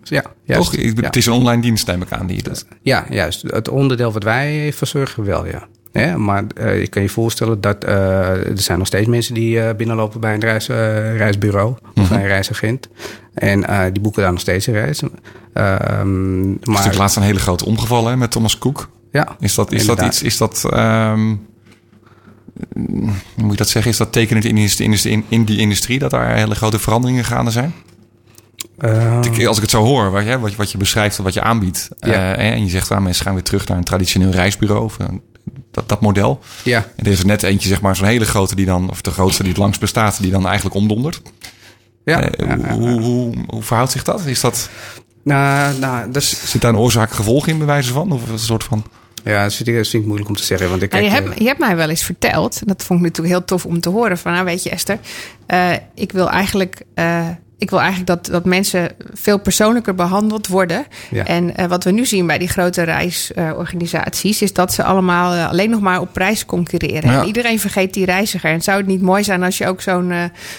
[0.03, 0.71] Ja, juist.
[0.71, 0.81] Toch?
[0.95, 2.43] Het is een online dienst, neem ik aan, die.
[2.81, 3.41] Ja, juist.
[3.41, 5.67] Het onderdeel wat wij verzorgen wel, ja.
[5.93, 7.89] Ja, maar uh, je kan je voorstellen dat uh,
[8.49, 12.17] er zijn nog steeds mensen die uh, binnenlopen bij een reis, reisbureau of mm -hmm.
[12.17, 12.87] een reisagent.
[13.33, 15.01] En die boeken daar nog steeds een reis.
[15.01, 15.11] Maar...
[15.53, 18.89] Er is natuurlijk laatst een hele grote omgevallen met Thomas Cook.
[19.11, 20.21] Ja, is dat, is dat iets?
[20.21, 20.69] Is dat.
[20.73, 21.49] Um,
[22.73, 23.91] hoe moet je dat zeggen?
[23.91, 24.57] Is dat tekenend in,
[25.03, 27.73] in, in die industrie dat daar hele grote veranderingen gaande zijn?
[28.79, 31.41] Uh, Als ik het zo hoor, wat je, wat, wat je beschrijft en wat je
[31.41, 31.89] aanbiedt.
[31.99, 32.37] Ja.
[32.37, 34.83] Uh, en je zegt, nou, mensen gaan weer terug naar een traditioneel reisbureau.
[34.83, 35.07] Of, uh,
[35.71, 36.39] dat, dat model.
[36.63, 36.85] Ja.
[36.95, 39.11] En er is er net eentje, zeg maar, zo'n hele grote die dan, of de
[39.11, 41.21] grootste die het langst bestaat, die dan eigenlijk omdondert.
[42.05, 42.19] Ja.
[42.19, 44.25] ja, ja hoe, hoe, hoe, verhoudt zich dat?
[44.25, 44.69] Is dat.
[45.23, 46.51] Nou, nou, is...
[46.51, 48.11] Zit daar een oorzaak-gevolg in, bij wijze van?
[48.11, 48.83] Of een soort van.
[49.23, 50.69] Ja, dat vind, ik, moeilijk om te zeggen.
[50.69, 53.05] Want ik nou, je, hebt, je hebt mij wel eens verteld, en dat vond ik
[53.05, 54.17] natuurlijk heel tof om te horen.
[54.17, 54.99] Van nou, weet je, Esther,
[55.47, 56.81] uh, ik wil eigenlijk.
[56.95, 57.27] Uh,
[57.61, 60.85] ik wil eigenlijk dat, dat mensen veel persoonlijker behandeld worden.
[61.11, 61.25] Ja.
[61.25, 65.35] En uh, wat we nu zien bij die grote reisorganisaties, uh, is dat ze allemaal
[65.35, 67.11] uh, alleen nog maar op prijs concurreren.
[67.11, 67.21] Ja.
[67.21, 68.49] En iedereen vergeet die reiziger.
[68.49, 70.13] En zou het niet mooi zijn als je ook zo'n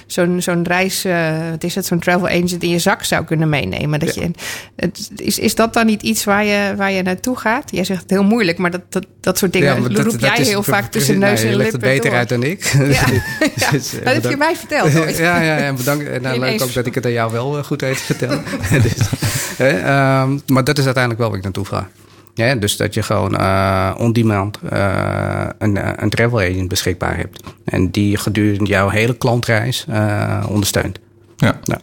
[0.07, 1.05] zo'n zo'n reis,
[1.51, 4.01] wat is het, zo'n travel agent in je zak zou kunnen meenemen?
[4.01, 4.23] Dat Ja.
[4.23, 4.31] je,
[4.77, 7.71] het, is, is dat dan niet iets waar je, waar je naartoe gaat?
[7.71, 10.63] Jij zegt het heel moeilijk, maar dat, dat, dat soort dingen roep jij is- heel
[10.63, 12.19] vaak tussen neus je en legt lippen het beter door.
[12.19, 12.65] uit dan ik.
[12.65, 13.05] Ja.
[13.73, 15.17] Dus, dat heb eh, je mij verteld ooit.
[15.17, 16.09] ja, ja, ja, en bedankt.
[16.09, 18.43] En nou, leuk ook dat ik het aan jou wel eh, goed weet te vertellen.
[18.83, 19.11] dus,
[19.57, 21.89] hè, ehm, maar dat is uiteindelijk wel waar ik naartoe ga.
[22.35, 27.43] Ja, dus dat je gewoon eh on-demand eh, een, een travel agent beschikbaar hebt.
[27.65, 30.99] En die gedurende jouw hele klantreis eh, ondersteunt.
[31.37, 31.59] Ja.
[31.63, 31.79] Ja.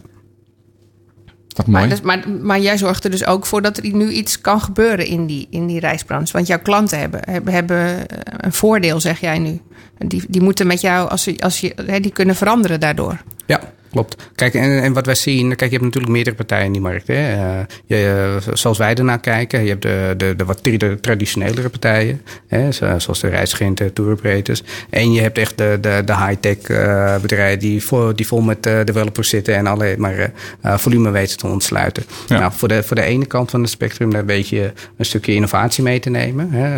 [1.48, 1.78] Wat mooi.
[1.78, 4.60] Maar, dus, maar, maar jij zorgt er dus ook voor dat er nu iets kan
[4.60, 6.32] gebeuren in die, in die reisbranche.
[6.32, 8.04] Want jouw klanten hebben, hebben, hebben
[8.36, 9.60] een voordeel, zeg jij nu.
[9.98, 13.22] Die, die moeten met jou, als je, als je, hè, die kunnen veranderen daardoor.
[13.46, 14.16] Ja, klopt.
[14.34, 17.06] Kijk, en, en wat wij zien, kijk, je hebt natuurlijk meerdere partijen in die markt.
[17.06, 17.14] Hè.
[17.14, 20.62] Eh, je, eh, zoals wij ernaar kijken, je hebt de, de, de wat
[21.00, 24.62] traditionelere partijen, hè, zo- zoals de reisagenten, tour operators.
[24.90, 28.62] En je hebt echt de, de, de high-tech eh, bedrijven die vol, die vol met
[28.62, 30.30] developers zitten en alleen maar
[30.62, 32.02] volume weten te ontsluiten.
[32.26, 32.38] Ja.
[32.38, 35.34] Nou, voor, de, voor de ene kant van het spectrum, daar weet je een stukje
[35.34, 36.48] innovatie mee te nemen.
[36.50, 36.68] Hè,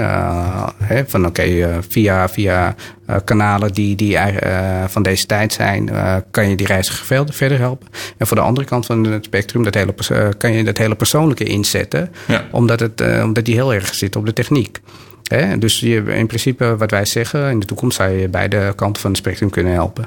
[0.84, 2.74] hè, van oké, via, via
[3.06, 7.58] eh, kanalen die, die eh, van deze tijd zijn, eh, kan je die reiziger verder
[7.58, 7.88] helpen.
[8.16, 9.94] En voor de andere kant van het spectrum, dat hele,
[10.38, 12.44] kan je dat hele persoonlijke inzetten, Ja.
[12.50, 14.80] omdat, het, omdat die heel erg zit op de techniek.
[15.22, 15.58] Hè?
[15.58, 19.10] Dus je, in principe, wat wij zeggen, in de toekomst zou je beide kanten van
[19.10, 20.06] het spectrum kunnen helpen.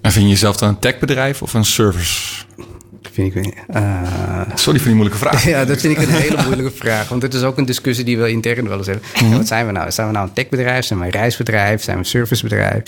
[0.00, 2.44] En vind je jezelf dan een techbedrijf of een service?
[3.12, 3.54] Vind ik.
[3.68, 4.02] eh,
[4.54, 5.44] Sorry voor die moeilijke vraag.
[5.52, 7.08] Ja, dat vind ik een hele moeilijke vraag.
[7.08, 9.04] Want het is ook een discussie die we intern wel eens hebben.
[9.14, 9.90] Ja, wat zijn we nou?
[9.90, 10.84] Zijn we nou een techbedrijf?
[10.84, 11.82] Zijn we een reisbedrijf?
[11.82, 12.82] Zijn we een servicebedrijf?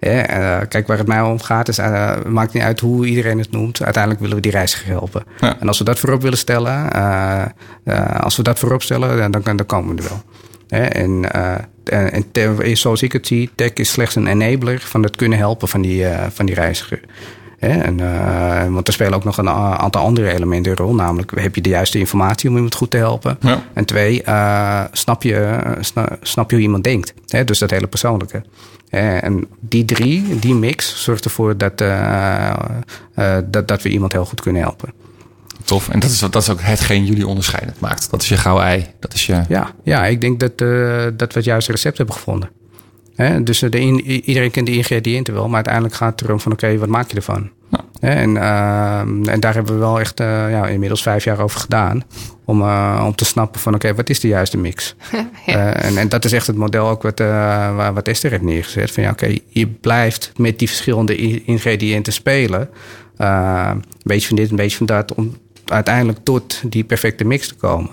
[0.00, 3.38] Ja, eh, kijk, waar het mij om gaat, is, eh, maakt niet uit hoe iedereen
[3.38, 3.82] het noemt.
[3.82, 5.24] Uiteindelijk willen we die reiziger helpen.
[5.40, 5.56] Ja.
[5.60, 6.92] En als we dat voorop willen stellen,
[8.20, 10.22] als we dat voorop stellen, dan, dan, komen we er wel.
[10.88, 11.30] En
[11.84, 15.82] en zoals ik het zie, tech is slechts een enabler van het kunnen helpen van
[15.82, 17.00] die, van die reiziger.
[17.58, 20.94] Hè, en, eh, want er spelen ook nog een a- aantal andere elementen een rol.
[20.94, 23.36] Namelijk, heb je de juiste informatie om iemand goed te helpen?
[23.40, 23.62] Ja.
[23.72, 27.14] En twee, eh, snap, je, eh, sna- snap je hoe iemand denkt?
[27.26, 28.42] Hè, dus dat hele persoonlijke.
[28.88, 32.48] Eh, en die drie, die mix, zorgt ervoor dat, eh,
[33.14, 34.92] eh, dat, dat we iemand heel goed kunnen helpen.
[35.64, 35.88] Tof.
[35.88, 38.10] En dat is, dat is ook hetgeen jullie onderscheidend maakt.
[38.10, 38.86] Dat is je gouden ei.
[39.00, 39.42] Dat is je...
[39.48, 40.68] Ja, ja ik denk dat, eh,
[41.16, 42.50] dat we het juiste recept hebben gevonden.
[43.42, 46.52] Dus eh, de in- iedereen kent de ingrediënten wel, maar uiteindelijk gaat het erom van
[46.52, 47.50] oké, wat maak je ervan?
[47.70, 47.84] Ja.
[48.00, 52.02] En, ehm, en daar hebben we wel echt eh, ja, inmiddels vijf jaar over gedaan.
[52.44, 54.94] Om, eh, om te snappen van oké, wat is de juiste mix?
[55.46, 57.22] En, en dat is echt het model ook wat,
[57.94, 58.90] wat Esther heeft neergezet.
[58.90, 62.68] Van ja, oké, je blijft met die verschillende ingrediënten spelen.
[63.16, 65.14] Eh, een beetje van dit, een beetje van dat.
[65.14, 67.90] Om uiteindelijk tot die perfecte mix te komen.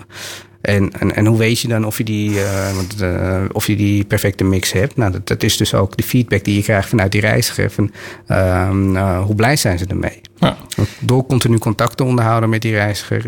[0.66, 3.76] En, en, en hoe weet je dan of je die, eh, want, eh, of je
[3.76, 4.96] die perfecte mix hebt?
[4.96, 7.70] Nou, dat, dat is dus ook de feedback die je krijgt vanuit die reiziger.
[7.70, 7.90] Van,
[8.26, 10.20] ehm, eh, hoe blij zijn ze ermee?
[10.38, 10.56] Ja.
[11.00, 13.22] Door continu contact te onderhouden met die reiziger,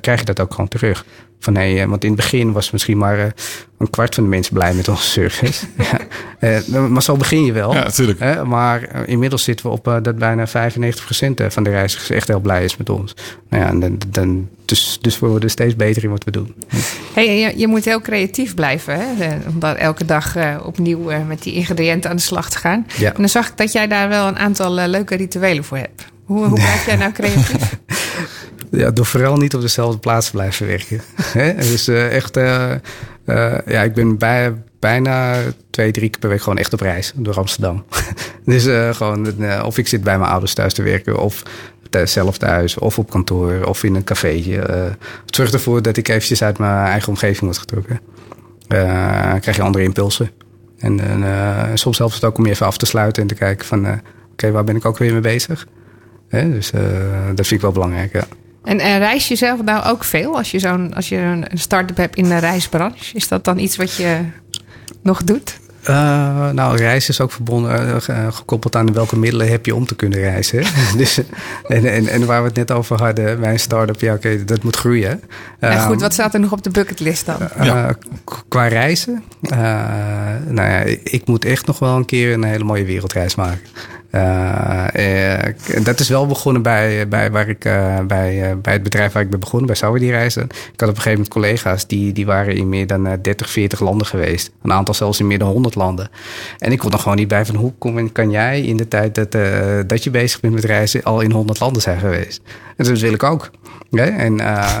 [0.00, 1.04] krijg je dat ook gewoon terug.
[1.40, 3.34] Van, hey, want in het begin was misschien maar
[3.78, 5.66] een kwart van de mensen blij met onze service.
[6.40, 6.88] ja.
[6.88, 7.74] Maar zo begin je wel.
[7.74, 8.44] Ja, natuurlijk.
[8.44, 10.50] Maar inmiddels zitten we op dat bijna 95%
[11.48, 13.14] van de reizigers echt heel blij is met ons.
[13.48, 16.54] Nou ja, en dan, dan, dus, dus we worden steeds beter in wat we doen.
[17.14, 19.24] Hey, je, je moet heel creatief blijven, hè?
[19.24, 22.58] Eh, om daar elke dag eh, opnieuw eh, met die ingrediënten aan de slag te
[22.58, 22.86] gaan.
[22.96, 23.08] Ja.
[23.08, 26.04] En dan zag ik dat jij daar wel een aantal leuke rituelen voor hebt.
[26.24, 27.76] Hoe, hoe blijf jij nou creatief?
[28.70, 31.00] Ja, door vooral niet op dezelfde plaats te blijven werken.
[31.56, 32.34] Dus echt,
[33.66, 37.34] ja, ik ben bij, bijna twee, drie keer per week gewoon echt op reis door
[37.34, 37.84] Amsterdam.
[38.44, 41.42] dus gewoon, of ik zit bij mijn ouders thuis te werken, of
[42.04, 44.58] zelf thuis, of op kantoor, of in een cafeetje.
[44.58, 44.92] eh
[45.26, 48.00] zorgt ervoor dat ik eventjes uit mijn eigen omgeving word getrokken.
[48.68, 50.30] Eh, krijg je andere impulsen.
[50.78, 53.66] En eh, soms helpt het ook om je even af te sluiten en te kijken
[53.66, 53.92] van, eh,
[54.32, 55.66] oké, waar ben ik ook weer mee bezig?
[56.28, 56.50] Hè?
[56.50, 56.82] Dus eh,
[57.34, 58.24] dat vind ik wel belangrijk, ja.
[58.64, 61.96] En, en reis je zelf nou ook veel als je, zo'n, als je een start-up
[61.96, 63.14] hebt in de reisbranche?
[63.14, 64.18] Is dat dan iets wat je
[65.02, 65.58] nog doet?
[65.82, 69.86] Eh, nou, reizen is ook verbonden, eh, ge- gekoppeld aan welke middelen heb je om
[69.86, 70.64] te kunnen reizen.
[70.96, 71.20] dus,
[71.68, 74.62] en, en, en waar we het net over hadden bij een start-up, ja, oké, dat
[74.62, 75.10] moet groeien.
[75.58, 77.36] en Ehm, goed, wat staat er nog op de bucketlist dan?
[77.50, 77.88] eh,
[78.48, 79.58] qua reizen, eh,
[80.46, 83.60] nou ja, ik moet echt nog wel een keer een hele mooie wereldreis maken.
[84.10, 89.12] Eh, eh, dat is wel begonnen bij, bij, waar ik, eh, bij, bij het bedrijf
[89.12, 90.42] waar ik ben begonnen, bij Saudi Reizen.
[90.42, 93.50] Ik had op een gegeven moment collega's die, die waren in meer dan eh, 30,
[93.50, 94.50] 40 landen geweest.
[94.62, 96.08] Een aantal zelfs in meer dan 100 landen.
[96.58, 99.14] En ik kon er gewoon niet bij van hoe kom, kan jij in de tijd
[99.14, 99.32] dat,
[99.88, 102.40] dat je bezig bent met reizen al in 100 landen zijn geweest.
[102.76, 103.50] En dat wil ik ook.
[103.90, 104.34] En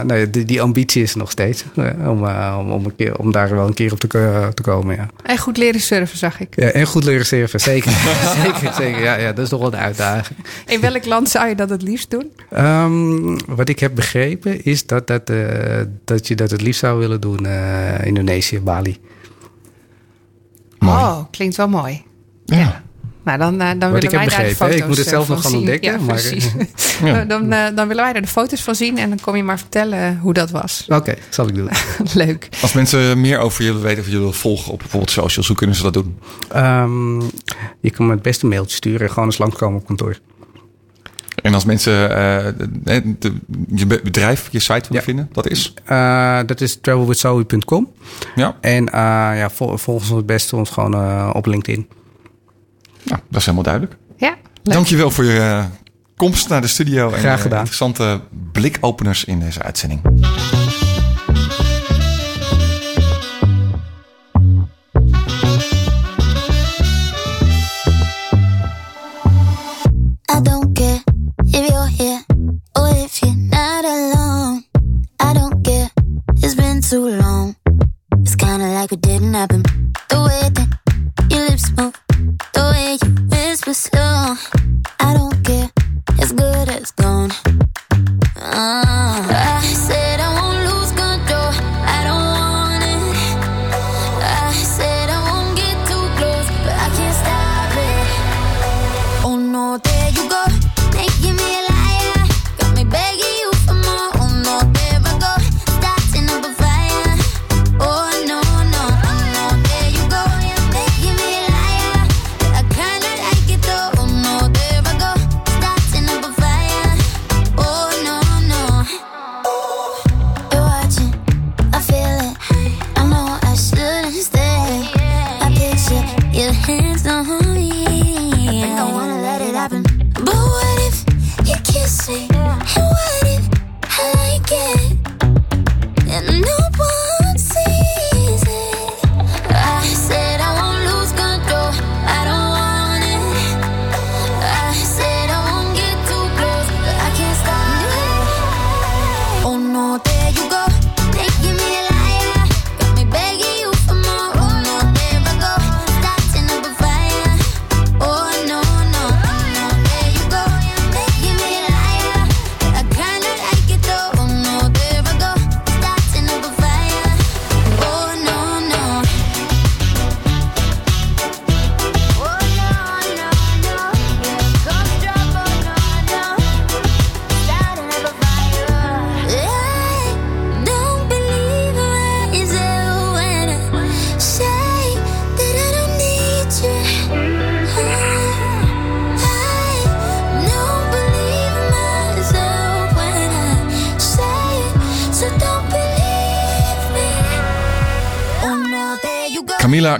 [0.06, 1.64] nou die, die ambitie is er nog steeds
[1.96, 4.96] om, om, om, een keer, om daar wel een keer op te, te komen.
[4.96, 5.08] Ja.
[5.22, 6.54] En goed leren surfen, zag ik.
[6.56, 7.90] Ja, en goed leren surfen, zeker.
[8.44, 9.02] zeker, zeker.
[9.02, 10.38] Ja, ja, dat is toch wel een uitdaging.
[10.66, 12.32] In welk land zou je dat het liefst doen?
[12.50, 16.98] Ehm, wat ik heb begrepen is dat, dat, eh, dat je dat het liefst zou
[16.98, 18.96] willen doen eh Indonesië, Bali.
[20.78, 20.96] Mooi.
[20.96, 22.02] Oh, klinkt wel mooi.
[22.44, 22.82] Ja.
[23.28, 25.26] Nou, dan, eh, dan Wat willen wij daar de foto's Ik moet het eh, zelf
[25.26, 25.60] van nog gaan zien.
[25.60, 26.50] ontdekken, Ja, maar- precies.
[27.04, 27.24] Ja.
[27.24, 29.58] dan, eh, dan willen wij er de foto's van zien en dan kom je maar
[29.58, 30.84] vertellen hoe dat was.
[30.88, 31.68] Oké, zal ik doen.
[32.14, 32.48] Leuk.
[32.62, 35.56] Als mensen meer over je willen weten of je willen volgen op bijvoorbeeld socials, hoe
[35.56, 36.18] kunnen ze dat doen?
[36.52, 37.20] Ehm,
[37.80, 40.18] je kan me het beste een mailtje sturen en gewoon eens langskomen op kantoor.
[41.42, 42.44] En als mensen eh,
[42.84, 43.32] de- de-
[43.74, 45.00] je be- bedrijf, je site willen Ja.
[45.02, 45.74] vinden, dat is?
[45.84, 47.88] Eh, dat is travelwithzoe.com.
[48.34, 49.00] Ja, En eh,
[49.38, 51.88] ja, vol, volgens ons het beste ons gewoon eh, op LinkedIn.
[53.04, 53.96] Nou, dat is helemaal duidelijk.
[54.16, 54.28] Ja,
[54.62, 54.74] leuk.
[54.74, 55.64] Dankjewel voor je eh,
[56.16, 57.10] komst naar de studio.
[57.12, 57.58] en Graag eh, gedaan.
[57.58, 58.20] interessante
[58.52, 60.00] blikopeners in deze uitzending.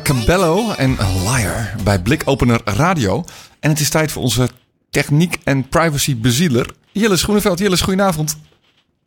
[0.02, 0.90] Camila Cabello en
[1.24, 3.24] Liar bij Blikopener Radio.
[3.60, 4.48] En het is tijd voor onze
[4.90, 6.66] techniek- en privacy-bezieler.
[6.92, 7.58] Jelle Schoeneveld.
[7.58, 8.42] Jelle, goedenavond.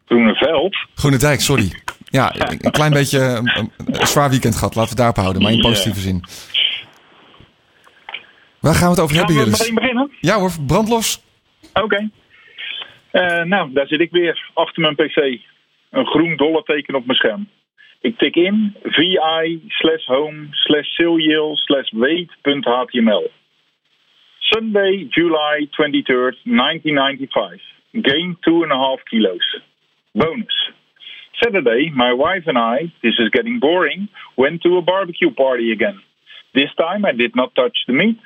[0.06, 0.77] Groeneveld.
[0.95, 1.71] Groenendijk, sorry.
[2.06, 3.71] Ja, een klein beetje een,
[4.08, 4.75] zwaar weekend gehad.
[4.75, 6.23] Laten we het daarop houden, maar in positieve zin.
[8.60, 9.58] Waar gaan we het over Gaan hebben, we Jelle?
[9.58, 10.12] meteen beginnen?
[10.19, 11.23] Ja hoor, brandlos.
[11.73, 12.10] Oké.
[13.12, 15.15] Eh, nou, daar zit ik weer achter mijn pc.
[15.89, 17.47] Een groen dollarteken op mijn scherm.
[18.01, 19.19] Ik tik in vi
[19.67, 23.27] slash home slash serial slash wait.html.
[24.51, 27.59] Sunday, July 23rd, 1995.
[28.01, 29.61] Gain 2.5 kilos.
[30.15, 30.71] Bonus.
[31.43, 36.01] Saturday, my wife and I, this is getting boring, went to a barbecue party again.
[36.55, 38.17] This time I did not touch the meat.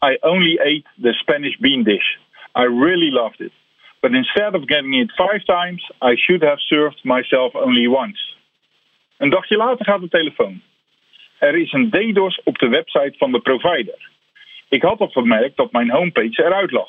[0.00, 2.18] I only ate the Spanish bean dish.
[2.54, 3.52] I really loved it.
[4.02, 8.18] But instead of getting it five times, I should have served myself only once.
[9.18, 10.62] Een dagje later gaat de telefoon.
[11.38, 14.10] Er is een DDoS op de website van de provider.
[14.68, 16.88] Ik had al vermerkt dat mijn homepage eruit lag.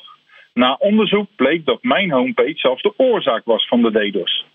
[0.54, 4.46] Na onderzoek bleek dat mijn homepage zelfs de oorzaak was van de DDoS.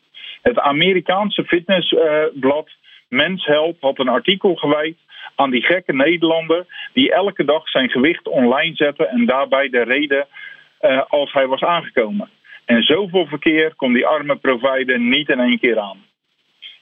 [0.42, 2.70] Het Amerikaanse fitnessblad
[3.10, 4.98] Mens Health had een artikel gewijd
[5.36, 10.28] aan die gekke Nederlander die elke dag zijn gewicht online zette en daarbij de reden
[10.80, 12.30] eh, als hij was aangekomen.
[12.66, 16.13] En zoveel verkeer kon die arme provider niet in één keer aan.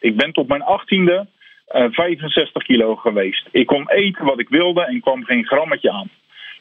[0.02, 1.28] Ik ben tot mijn achttiende
[1.68, 3.48] eh 65 kilo geweest.
[3.52, 6.10] Ik kon eten wat ik wilde en kwam geen grammetje aan.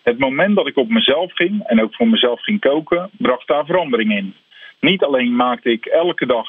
[0.02, 3.64] Het moment dat ik op mezelf ging en ook voor mezelf ging koken, bracht daar
[3.64, 4.34] verandering in.
[4.80, 6.48] Niet alleen maakte ik elke dag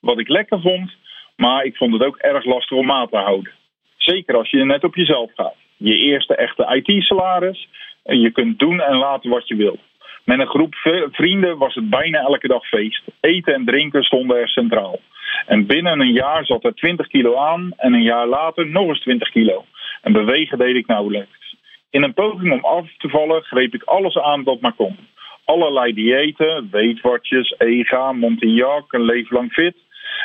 [0.00, 0.96] wat ik lekker vond,
[1.36, 3.52] maar ik vond het ook erg lastig om maat te houden.
[3.96, 5.56] Zeker als je net op jezelf gaat.
[5.76, 7.68] Je eerste echte IT-salaris.
[8.04, 9.78] En je kunt doen en laten wat je wil.
[10.24, 10.74] Met een groep
[11.10, 13.02] vrienden was het bijna elke dag feest.
[13.20, 15.00] Eten en drinken stonden er centraal.
[15.46, 19.00] En binnen een jaar zat er 20 kilo aan en een jaar later nog eens
[19.00, 19.64] 20 kilo.
[20.02, 21.56] En bewegen deed ik nauwelijks.
[21.90, 24.96] In een poging om af te vallen greep ik alles aan dat maar kon.
[25.44, 29.76] Allerlei diëten, weetwatjes, EGA, Montignac, een leven lang fit.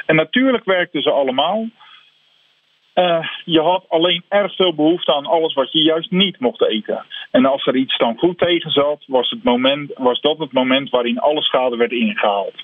[0.06, 1.68] En natuurlijk werkten ze allemaal.
[2.94, 7.06] Eh, je had alleen erg veel behoefte aan alles wat je juist niet mocht eten.
[7.32, 10.90] En als er iets dan goed tegen zat, was, het moment, was dat het moment
[10.90, 12.64] waarin alle schade werd ingehaald.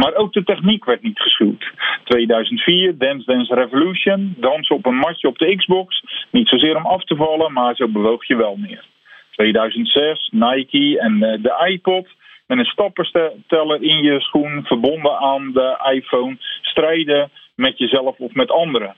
[0.00, 1.72] Maar ook de techniek werd niet geschuwd.
[2.04, 6.04] 2004, Dance Dance Revolution, dansen op een matje op de Xbox.
[6.30, 8.84] Niet zozeer om af te vallen, maar zo bewoog je wel meer.
[9.30, 12.08] 2006, Nike en eh, de iPod.
[12.46, 16.36] Met een stappenteller in je schoen, verbonden aan de iPhone.
[16.62, 18.94] Strijden met jezelf of met anderen.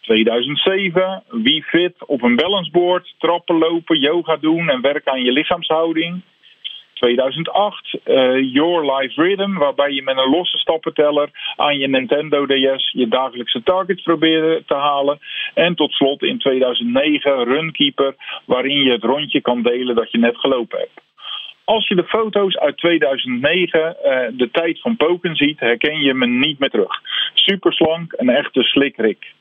[0.00, 6.22] 2007, Wii Fit op een balanceboard, trappen lopen, yoga doen en werken aan je lichaamshouding.
[7.04, 12.90] 2008, eh, Your Life Rhythm, waarbij je met een losse stappenteller aan je Nintendo DS
[12.92, 15.18] je dagelijkse targets probeerde te halen.
[15.54, 20.36] En tot slot in 2009 Runkeeper, waarin je het rondje kan delen dat je net
[20.36, 21.00] gelopen hebt.
[21.64, 26.26] Als je de foto's uit 2009, eh, de tijd van poken ziet, herken je me
[26.26, 27.00] niet meer terug.
[27.34, 29.32] Super slank, een echte slikrik.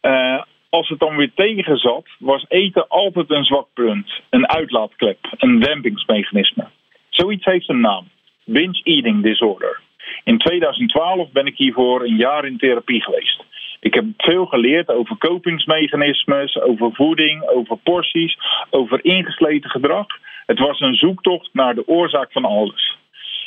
[0.00, 4.20] Eh, als het dan weer tegen zat, was eten altijd een zwak punt.
[4.30, 6.66] Een uitlaatklep, een dempingsmechanisme.
[7.08, 8.08] Zoiets heeft een naam.
[8.44, 9.80] Binge eating disorder.
[10.24, 13.44] In 2012 ben ik hiervoor een jaar in therapie geweest.
[13.80, 18.36] Ik heb veel geleerd over kopingsmechanismes, over voeding, over porties,
[18.70, 20.06] over ingesleten gedrag.
[20.46, 22.96] Het was een zoektocht naar de oorzaak van alles.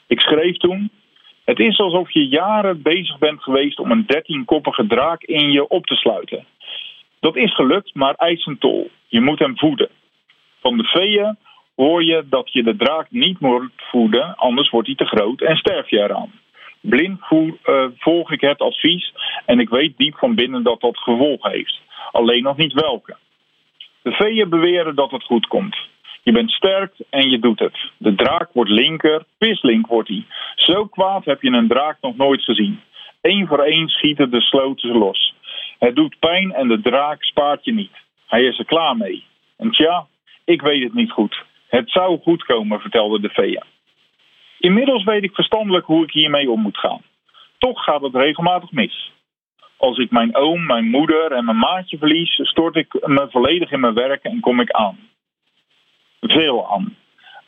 [0.08, 0.90] Ik schreef toen:
[1.46, 5.86] Het is alsof je jaren bezig bent geweest om een dertienkoppige draak in je op
[5.86, 6.46] te sluiten.
[7.20, 8.90] Dat is gelukt, maar eist een tol.
[9.08, 9.90] Je moet hem voeden.
[10.62, 11.38] Van de veeën
[11.76, 15.56] hoor je dat je de draak niet moet voeden, anders wordt hij te groot en
[15.56, 16.32] sterf je eraan.
[16.82, 19.14] Blind uh, volg ik het advies
[19.46, 21.82] en ik weet diep van binnen dat dat gevolgen heeft.
[22.12, 23.18] Alleen nog niet welke.
[24.02, 25.78] De veeën beweren dat het goed komt.
[26.24, 27.78] Je bent sterk en je doet het.
[27.98, 30.26] De draak wordt linker, pislink wordt hij.
[30.56, 32.80] Zo kwaad heb je een draak nog nooit gezien.
[33.22, 35.34] Eén voor één schieten de sloten los.
[35.80, 37.92] Het doet pijn en de draak spaart je niet.
[38.28, 39.24] Hij is er klaar mee.
[39.58, 40.08] En tja,
[40.46, 41.44] ik weet het niet goed.
[41.68, 43.60] Het zou goed komen, vertelde de vee.
[44.60, 47.02] Inmiddels weet ik verstandelijk hoe ik hiermee om moet gaan.
[47.58, 49.12] Toch gaat het regelmatig mis.
[49.78, 53.80] Als ik mijn oom, mijn moeder en mijn maatje verlies, stort ik me volledig in
[53.80, 54.98] mijn werk en kom ik aan.
[56.22, 56.96] Veel aan.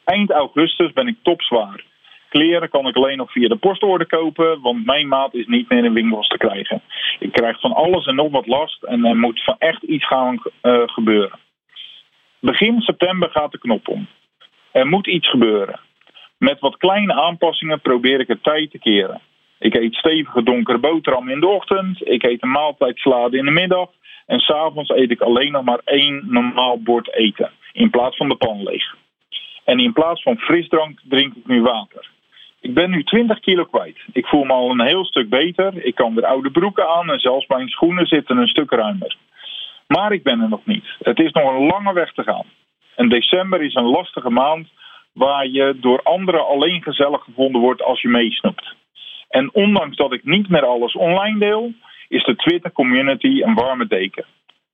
[0.04, 1.84] Eind augustus ben ik topzwaar.
[2.32, 5.84] Kleren kan ik alleen nog via de postorde kopen, want mijn maat is niet meer
[5.84, 6.82] in winkels te krijgen.
[7.20, 10.42] Ik krijg van alles en nog wat last en er moet van echt iets gaan
[10.64, 11.40] uh, gebeuren.
[12.40, 14.08] Begin september gaat de knop om.
[14.72, 15.80] Er moet iets gebeuren.
[16.38, 19.22] Met wat kleine aanpassingen probeer ik het tijd te keren.
[19.60, 22.08] Ik eet stevige donkere boterham in de ochtend.
[22.08, 23.90] Ik eet een maaltijdsalade in de middag.
[24.26, 27.52] En s'avonds eet ik alleen nog maar één normaal bord eten.
[27.74, 28.96] In plaats van de pan leeg.
[29.64, 32.10] En in plaats van frisdrank drink ik nu water.
[32.62, 33.98] Ik ben nu 20 kilo kwijt.
[34.14, 35.86] Ik voel me al een heel stuk beter.
[35.86, 39.18] Ik kan weer oude broeken aan en zelfs mijn schoenen zitten een stuk ruimer.
[39.88, 40.86] Maar ik ben er nog niet.
[41.00, 42.46] Het is nog een lange weg te gaan.
[42.96, 44.68] En december is een lastige maand
[45.14, 48.76] waar je door anderen alleen gezellig gevonden wordt als je meesnoept.
[49.30, 51.74] En ondanks dat ik niet meer alles online deel,
[52.08, 54.26] is de Twitter community een warme deken.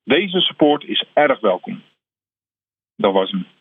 [0.03, 1.81] Deze support is erg welkom.
[2.95, 3.56] Dat was hem.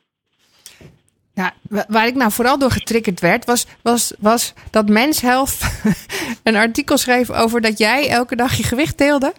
[1.37, 1.53] Ja,
[1.89, 5.59] waar ik nou vooral door getriggerd werd, was, was, was dat Mens Health
[6.43, 9.33] een artikel schreef over dat jij elke dag je gewicht deelde.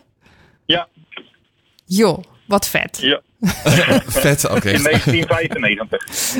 [0.65, 0.87] Ja.
[1.85, 2.97] Joh, wat vet.
[3.01, 3.21] Ja.
[4.23, 4.69] vet, oké.
[4.69, 6.35] In 1995.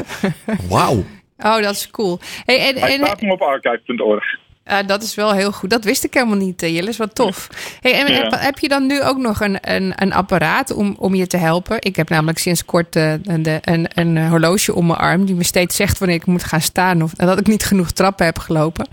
[0.70, 1.06] Wauw.
[1.38, 2.20] Oh, dat is cool.
[2.46, 4.38] Hey, en, Hij en, staat nog op archive.org.
[4.70, 5.70] Uh, dat is wel heel goed.
[5.70, 6.98] Dat wist ik helemaal niet, uh, Jillis.
[6.98, 7.48] Wat tof.
[7.82, 8.38] Hey, en, Ja.
[8.40, 11.78] heb je dan nu ook nog een, een, een apparaat om, om je te helpen?
[11.80, 15.26] Ik heb namelijk sinds kort uh, een, een, een horloge om mijn arm...
[15.26, 17.02] die me steeds zegt wanneer ik moet gaan staan...
[17.04, 18.88] of dat ik niet genoeg trappen heb gelopen.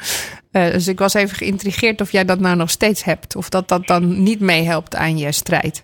[0.52, 3.36] Uh, dus ik was even geïntrigeerd of jij dat nou nog steeds hebt.
[3.36, 5.80] Of dat dat dan niet meehelpt aan je strijd.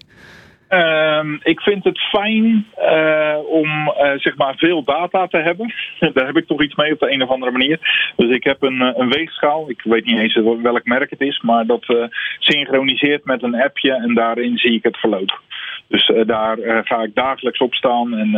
[0.71, 5.73] Ehm, ik vind het fijn eh, om eh, zeg maar veel data te hebben.
[6.15, 7.79] Daar heb ik toch iets mee op de een of andere manier.
[8.17, 9.71] Dus ik heb een, eh, een weegschaal.
[9.71, 14.15] Ik weet niet eens welk merk het is, maar dat synchroniseert met een appje en
[14.15, 15.41] daarin zie ik het verloop.
[15.89, 18.31] Dus daar ga ik dagelijks op staan en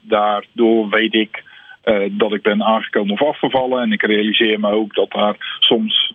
[0.00, 1.42] daardoor weet ik
[2.10, 3.82] dat ik ben aangekomen of afgevallen.
[3.82, 6.14] En ik realiseer me ook dat daar soms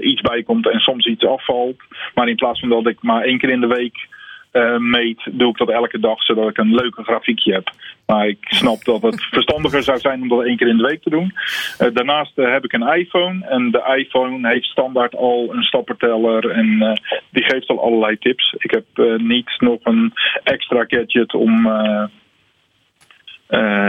[0.00, 1.76] iets bij komt en soms iets afvalt.
[2.14, 4.08] Maar in plaats van dat ik maar één keer in de week
[4.52, 7.70] eh, meet, doe ik dat elke dag, zodat ik een leuke grafiekje heb.
[8.06, 11.02] Maar ik snap dat het verstandiger zou zijn om dat één keer in de week
[11.02, 11.32] te doen.
[11.78, 13.46] Eh, daarnaast eh, heb ik een iPhone.
[13.46, 16.50] En de iPhone heeft standaard al een stapperteller.
[16.50, 16.98] En
[17.30, 18.54] die geeft al allerlei tips.
[18.58, 20.12] Ik heb niet nog een
[20.44, 21.66] extra gadget om...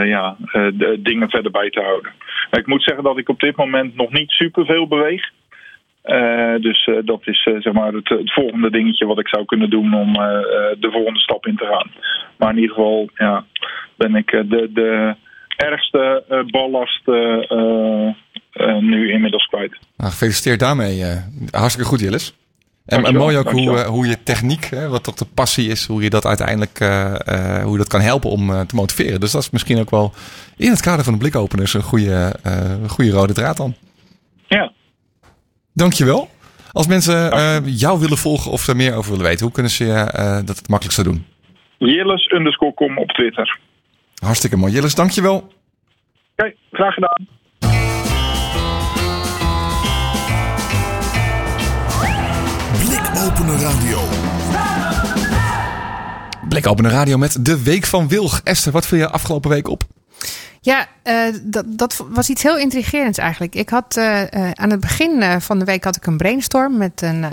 [0.05, 2.11] ja, de dingen verder bij te houden.
[2.51, 5.32] Ik moet zeggen dat ik op dit moment nog niet superveel beweeg.
[6.04, 9.45] Eh, dus eh, dat is eh, zeg maar het, het volgende dingetje wat ik zou
[9.45, 10.14] kunnen doen om
[10.80, 11.91] de volgende stap in te gaan.
[12.38, 13.45] Maar in ieder geval ja,
[13.95, 15.16] ben ik de, de
[15.56, 17.08] ergste ballast
[18.80, 19.78] nu inmiddels kwijt.
[19.97, 21.04] Nou, gefeliciteerd daarmee.
[21.51, 22.38] hartstikke goed, Jillis.
[22.86, 26.04] En, en mooi ook hoe, hoe je techniek, hè, wat toch de passie is, hoe
[26.04, 26.78] je dat uiteindelijk
[27.64, 29.20] hoe je dat kan helpen om te motiveren.
[29.20, 30.14] Dus dat is misschien ook wel
[30.58, 33.76] in het kader van de blikopeners een goede, een goede rode draad dan.
[34.47, 34.72] Ja,
[35.74, 36.30] Dankjewel.
[36.71, 39.86] Als mensen eh, jou willen volgen of er meer over willen weten, hoe kunnen ze
[39.93, 41.26] eh, dat het makkelijkste doen?
[41.78, 43.59] Jillis underscore com op Twitter.
[44.15, 44.74] Hartstikke mooi.
[44.74, 45.53] Jillis, dankjewel.
[46.36, 47.28] Oké, graag gedaan.
[52.80, 53.99] Blikopener Radio.
[56.49, 58.41] Blik open de radio met de Week van Wilg.
[58.43, 59.84] Esther, wat viel je afgelopen week op?
[60.64, 63.55] Ja, eh, dat, dat was iets heel intrigerends eigenlijk.
[63.55, 67.01] Ik had eh, eh, aan het begin van de week had ik een brainstorm met
[67.01, 67.26] een,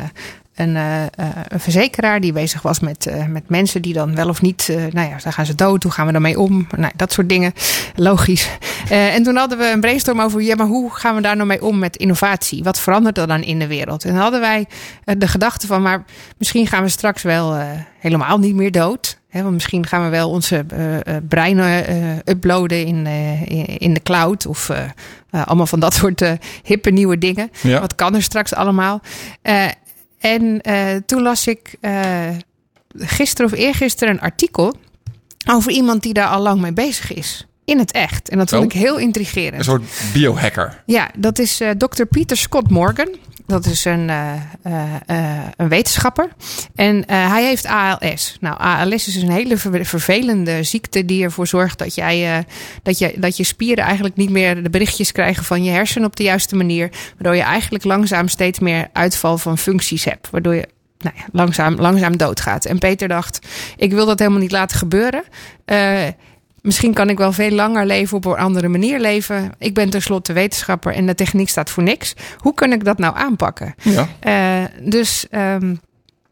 [0.60, 1.08] een, eh, eh,
[1.48, 5.08] een verzekeraar die bezig was met, eh, met mensen die dan wel of niet, nou
[5.08, 6.66] ja, dan gaan ze dood, hoe gaan we daarmee om?
[6.76, 7.52] Nou, dat soort dingen,
[7.94, 8.48] logisch.
[8.88, 11.62] En toen hadden we een brainstorm over, ja, maar hoe gaan we daar nou mee
[11.62, 12.62] om met innovatie?
[12.62, 14.04] Wat verandert er dan in de wereld?
[14.04, 14.66] En dan hadden wij
[15.04, 16.04] de gedachte van, maar
[16.38, 17.58] misschien gaan we straks wel
[17.98, 19.18] helemaal niet meer dood.
[19.32, 21.84] Want misschien gaan we wel onze eh, breinen
[22.24, 23.06] uploaden in,
[23.78, 24.46] in, de cloud.
[24.46, 24.70] Of
[25.30, 26.22] allemaal van dat soort
[26.62, 27.50] hippe nieuwe dingen.
[27.62, 27.80] Ja.
[27.80, 29.00] Wat kan er straks allemaal?
[30.20, 32.36] En eh, toen las ik eh,
[32.96, 34.74] gisteren of eergisteren een artikel
[35.50, 37.46] over iemand die daar al lang mee bezig is.
[37.70, 38.28] In het echt.
[38.28, 38.72] En dat vond Oh.
[38.72, 39.54] ik heel intrigerend.
[39.58, 40.82] Een soort biohacker.
[40.86, 42.04] Ja, dat is eh Dr.
[42.04, 43.08] Peter Scott Morgan.
[43.46, 44.32] Dat is een, eh,
[45.06, 46.28] eh, een wetenschapper.
[46.74, 48.36] En hij heeft ALS.
[48.40, 52.44] Nou, ALS is een hele ver- vervelende ziekte die ervoor zorgt dat, jij,
[52.82, 56.16] dat, je, dat je spieren eigenlijk niet meer de berichtjes krijgen van je hersenen op
[56.16, 56.90] de juiste manier.
[57.14, 60.30] Waardoor je eigenlijk langzaam steeds meer uitval van functies hebt.
[60.30, 60.68] Waardoor je
[60.98, 62.64] nou ja, langzaam, langzaam doodgaat.
[62.64, 63.46] En Peter dacht,
[63.76, 65.22] ik wil dat helemaal niet laten gebeuren.
[66.62, 69.52] Misschien kan ik wel veel langer leven op een andere manier leven.
[69.58, 72.14] Ik ben tenslotte wetenschapper en de techniek staat voor niks.
[72.36, 73.74] Hoe kan ik dat nou aanpakken?
[73.82, 74.08] Ja.
[74.20, 75.74] Eh, dus ehm,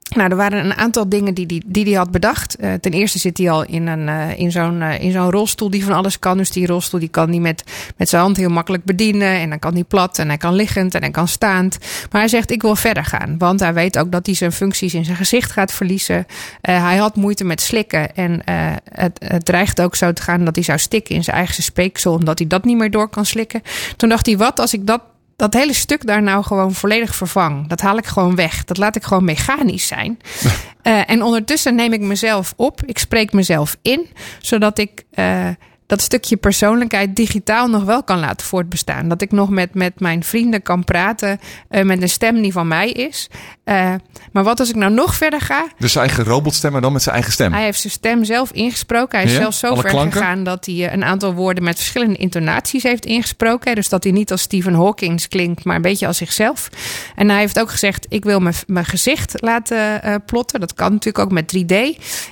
[0.08, 2.56] nou, er waren een aantal dingen die hij die, die had bedacht.
[2.56, 5.70] Eh, ten eerste zit hij al in, een, eh, in, zo'n, eh, in zo'n rolstoel
[5.70, 6.36] die van alles kan.
[6.36, 7.64] Dus die rolstoel die kan hij met,
[7.96, 9.34] met zijn hand heel makkelijk bedienen.
[9.34, 11.78] En dan kan hij plat en hij kan liggend en hij kan staand.
[12.10, 13.38] Maar hij zegt ik wil verder gaan.
[13.38, 16.26] Want hij weet ook dat hij zijn functies in zijn gezicht gaat verliezen.
[16.60, 18.14] Hij had moeite met slikken.
[18.14, 18.42] En
[18.90, 22.12] het, het dreigt ook zo te gaan dat hij zou stikken in zijn eigen speeksel.
[22.12, 23.62] Omdat hij dat niet meer door kan slikken.
[23.96, 25.00] Toen dacht hij wat als ik dat
[25.38, 27.68] dat hele stuk daar nou gewoon volledig vervang.
[27.68, 28.64] Dat haal ik gewoon weg.
[28.64, 30.18] Dat laat ik gewoon mechanisch zijn.
[30.82, 32.80] Eh, en ondertussen neem ik mezelf op.
[32.84, 34.06] Ik spreek mezelf in.
[34.40, 35.48] Zodat ik eh,
[35.88, 39.08] dat stukje persoonlijkheid digitaal nog wel kan laten voortbestaan.
[39.08, 42.68] Dat ik nog met, met mijn vrienden kan praten eh, met een stem die van
[42.68, 43.28] mij is.
[43.64, 43.94] Eh,
[44.32, 45.66] maar wat als ik nou nog verder ga?
[45.78, 47.52] Dus zijn eigen robotstem, maar dan met zijn eigen stem.
[47.52, 49.18] Hij heeft zijn stem zelf ingesproken.
[49.18, 49.38] Hij is Ja?
[49.40, 50.12] zelfs zo ver klanken?
[50.12, 53.74] gegaan dat hij eh, een aantal woorden met verschillende intonaties heeft ingesproken.
[53.74, 56.68] Dus dat hij niet als Stephen Hawking klinkt, maar een beetje als zichzelf.
[57.16, 60.60] En hij heeft ook gezegd: Ik wil mijn, mijn gezicht laten plotten.
[60.60, 61.74] Dat kan natuurlijk ook met 3D.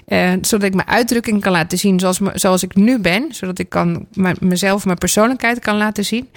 [0.06, 3.26] eh, zodat ik mijn uitdrukking kan laten zien zoals, me- zoals ik nu ben.
[3.46, 6.28] Zodat ik kan, mijn- mezelf, mijn persoonlijkheid kan laten zien.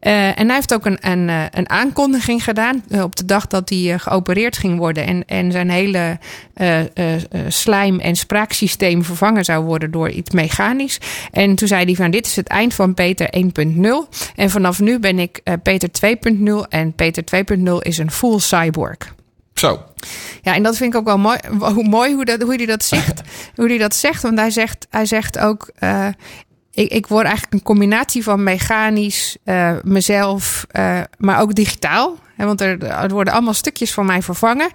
[0.00, 3.46] Eh, en hij heeft ook een, een, eh, een aankondiging gedaan eh, op de dag
[3.46, 5.06] dat hij geopereerd ging worden.
[5.06, 6.18] En, en zijn hele
[7.48, 10.98] slijm- en spraaksysteem vervangen zou worden door iets mechanisch.
[11.30, 14.08] En toen zei hij van dit is het eind van Peter 1.0.
[14.36, 16.66] En vanaf nu ben ik Peter 2.0.
[16.68, 18.96] En Peter 2.0 is een full cyborg.
[19.54, 19.82] Zo.
[20.42, 21.38] Ja, en dat vind ik ook wel mooi.
[21.58, 23.20] Hoe mooi hoe, dat, hoe hij dat zegt.
[23.56, 24.22] hoe hij dat zegt.
[24.22, 25.70] Want hij zegt, hij zegt ook.
[26.76, 32.16] Ik, ik word eigenlijk een combinatie van mechanisch, eh, mezelf, eh, maar ook digitaal.
[32.34, 34.68] Hè, want er, er worden allemaal stukjes van mij vervangen.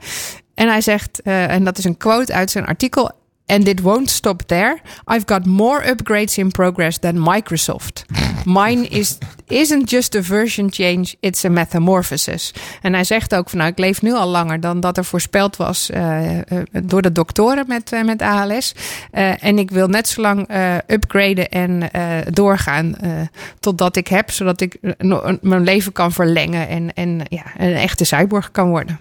[0.54, 3.12] En hij zegt, eh, en dat is een quote uit zijn artikel.
[3.52, 4.82] And it won't stop there.
[5.08, 8.06] I've got more upgrades in progress than Microsoft.
[8.46, 12.54] Mine is, isn't just a version change, it's a metamorphosis.
[12.82, 15.58] En hij zegt ook van nou, ik leef nu al langer dan dat er voorspeld
[15.58, 16.44] was eh, eh,
[16.84, 18.76] door de doktoren met, eh, met ALS.
[19.12, 20.50] En ik wil net zo lang
[20.88, 21.90] upgraden en
[22.30, 22.96] doorgaan
[23.60, 24.78] totdat ik heb, zodat ik
[25.42, 29.00] mijn leven kan verlengen en, en ja, een echte cyborg kan worden.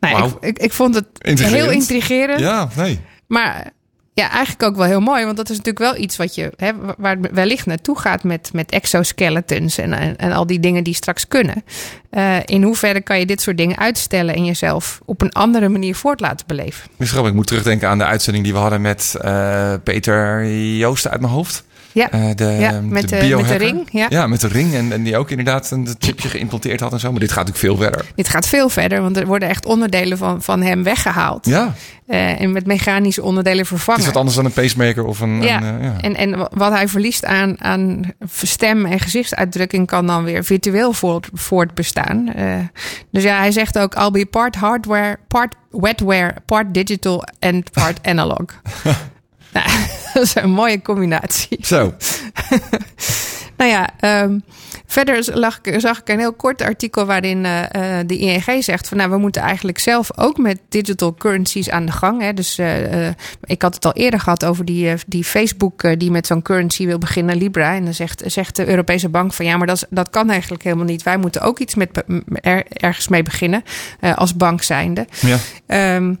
[0.00, 1.62] Nou, ik, ik, ik vond het Intrigerend.
[1.62, 2.40] heel intrigerend.
[2.40, 3.00] Ja, nee.
[3.26, 3.72] Maar
[4.18, 5.24] ja, eigenlijk ook wel heel mooi.
[5.24, 8.50] Want dat is natuurlijk wel iets wat je, hè, waar het wellicht naartoe gaat met,
[8.52, 11.64] met exoskeletons en, en, en al die dingen die straks kunnen.
[12.10, 15.94] Eh, in hoeverre kan je dit soort dingen uitstellen en jezelf op een andere manier
[15.94, 16.82] voort laten beleven?
[16.88, 17.30] Misschien grappig.
[17.30, 20.46] Ik moet terugdenken aan de uitzending die we hadden met eh, Peter
[20.76, 21.64] Joosten uit mijn hoofd.
[21.98, 23.88] Ja, Eh, de, ja met, de, met de ring.
[23.90, 24.06] Ja.
[24.08, 24.74] Ja, met de ring.
[24.74, 27.10] En, en die ook inderdaad een chipje geïmplanteerd had en zo.
[27.10, 28.12] Maar dit gaat natuurlijk veel verder.
[28.14, 31.46] Dit gaat veel verder, want er worden echt onderdelen van, van hem weggehaald.
[31.46, 31.74] Ja,
[32.06, 34.00] Eh, en met mechanische onderdelen het vervangen.
[34.00, 35.42] is wat anders dan een pacemaker of een...
[35.42, 35.94] Ja, een, eh, ja.
[36.00, 38.00] En, en wat hij verliest aan, aan
[38.42, 42.32] stem- en gezichtsuitdrukking kan dan weer virtueel voort, voortbestaan.
[42.34, 42.54] Eh,
[43.10, 47.98] dus ja, hij zegt ook: I'll be part hardware, part wetware, part digital en part
[48.06, 48.44] analog.
[49.52, 49.66] nou,
[50.14, 51.58] dat is een mooie combinatie.
[51.60, 51.94] Zo.
[53.58, 54.38] Nou ja, ehm,
[54.86, 58.96] verder lag, zag ik een heel kort artikel waarin eh, eh, de ING zegt van
[58.96, 62.20] nou, we moeten eigenlijk zelf ook met digital currencies aan de gang.
[62.20, 62.32] Hè.
[62.34, 63.08] Dus eh,
[63.44, 66.98] ik had het al eerder gehad over die, die Facebook die met zo'n currency wil
[66.98, 67.74] beginnen, Libra.
[67.74, 70.84] En dan zegt, zegt de Europese bank van ja, maar dat, dat kan eigenlijk helemaal
[70.84, 71.02] niet.
[71.02, 72.04] Wij moeten ook iets met
[72.40, 73.62] er, ergens mee beginnen
[74.14, 75.06] als bank zijnde.
[75.20, 75.36] Ja.
[75.66, 76.14] Ehm,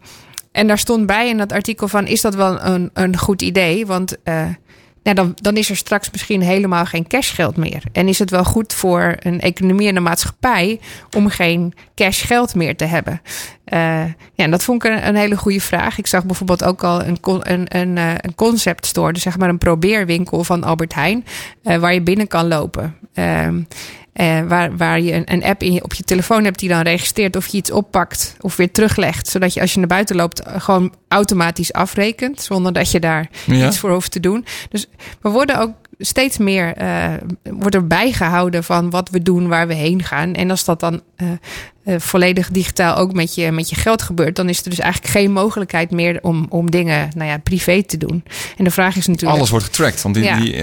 [0.58, 3.86] en daar stond bij in dat artikel van: is dat wel een, een goed idee?
[3.86, 4.46] Want eh,
[5.02, 7.82] ja, dan, dan is er straks misschien helemaal geen cashgeld meer.
[7.92, 10.80] En is het wel goed voor een economie en een maatschappij
[11.16, 13.20] om geen cashgeld meer te hebben?
[13.72, 15.98] Uh, ja, en dat vond ik een, een, hele goede vraag.
[15.98, 19.48] Ik zag bijvoorbeeld ook al een, een, een, uh, een concept store, dus zeg maar
[19.48, 21.24] een probeerwinkel van Albert Heijn,
[21.62, 22.96] uh, waar je binnen kan lopen.
[23.14, 23.48] Uh,
[24.48, 27.36] waar, waar je een, een app in je, op je telefoon hebt die dan registreert
[27.36, 29.28] of je iets oppakt of weer teruglegt.
[29.28, 32.40] Zodat je als je naar buiten loopt gewoon automatisch afrekent.
[32.40, 33.66] Zonder dat je daar ja.
[33.66, 34.44] iets voor hoeft te doen.
[34.68, 34.86] Dus
[35.20, 39.74] we worden ook steeds meer uh, wordt er bijgehouden van wat we doen, waar we
[39.74, 40.34] heen gaan.
[40.34, 41.28] En als dat dan uh,
[41.84, 45.12] uh, volledig digitaal ook met je, met je geld gebeurt, dan is er dus eigenlijk
[45.12, 48.24] geen mogelijkheid meer om, om dingen nou ja, privé te doen.
[48.56, 49.38] En de vraag is natuurlijk.
[49.38, 50.02] Alles wordt getracked.
[50.02, 50.38] Want die, ja.
[50.38, 50.62] die,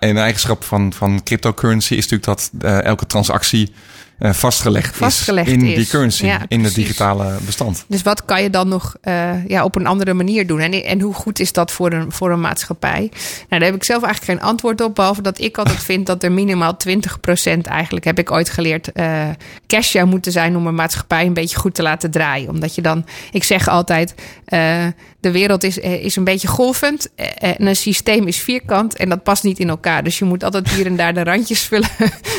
[0.00, 2.50] een eigenschap van, van cryptocurrency is natuurlijk dat
[2.82, 3.72] elke transactie
[4.18, 5.74] uh, vastgelegd, vastgelegd, is in is.
[5.74, 7.84] die currency, ja, in het digitale bestand.
[7.88, 10.60] Dus wat kan je dan nog uh, ja, op een andere manier doen?
[10.60, 12.98] En, en hoe goed is dat voor een, voor een maatschappij?
[13.00, 16.22] Nou, daar heb ik zelf eigenlijk geen antwoord op, behalve dat ik altijd vind dat
[16.22, 19.28] er minimaal 20% eigenlijk, heb ik ooit geleerd, uh,
[19.66, 22.48] cash zou moeten zijn om een maatschappij een beetje goed te laten draaien.
[22.48, 24.14] Omdat je dan, ik zeg altijd,
[25.20, 27.08] de wereld is, is een beetje golvend
[27.38, 30.04] en een systeem is vierkant en dat past niet in elkaar.
[30.04, 31.88] Dus je moet altijd hier en daar de randjes vullen,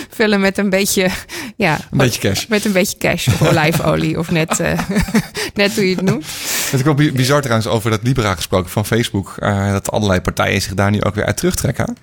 [0.09, 1.09] vullen met een beetje,
[1.55, 2.45] ja, een beetje cash.
[2.45, 4.80] Met een beetje cash of olijfolie of net, uh,
[5.53, 6.25] net hoe je het noemt.
[6.71, 9.36] Het is ook bizar trouwens over dat Libra gesproken van Facebook.
[9.39, 11.97] Uh, dat allerlei partijen zich daar nu ook weer uit terugtrekken.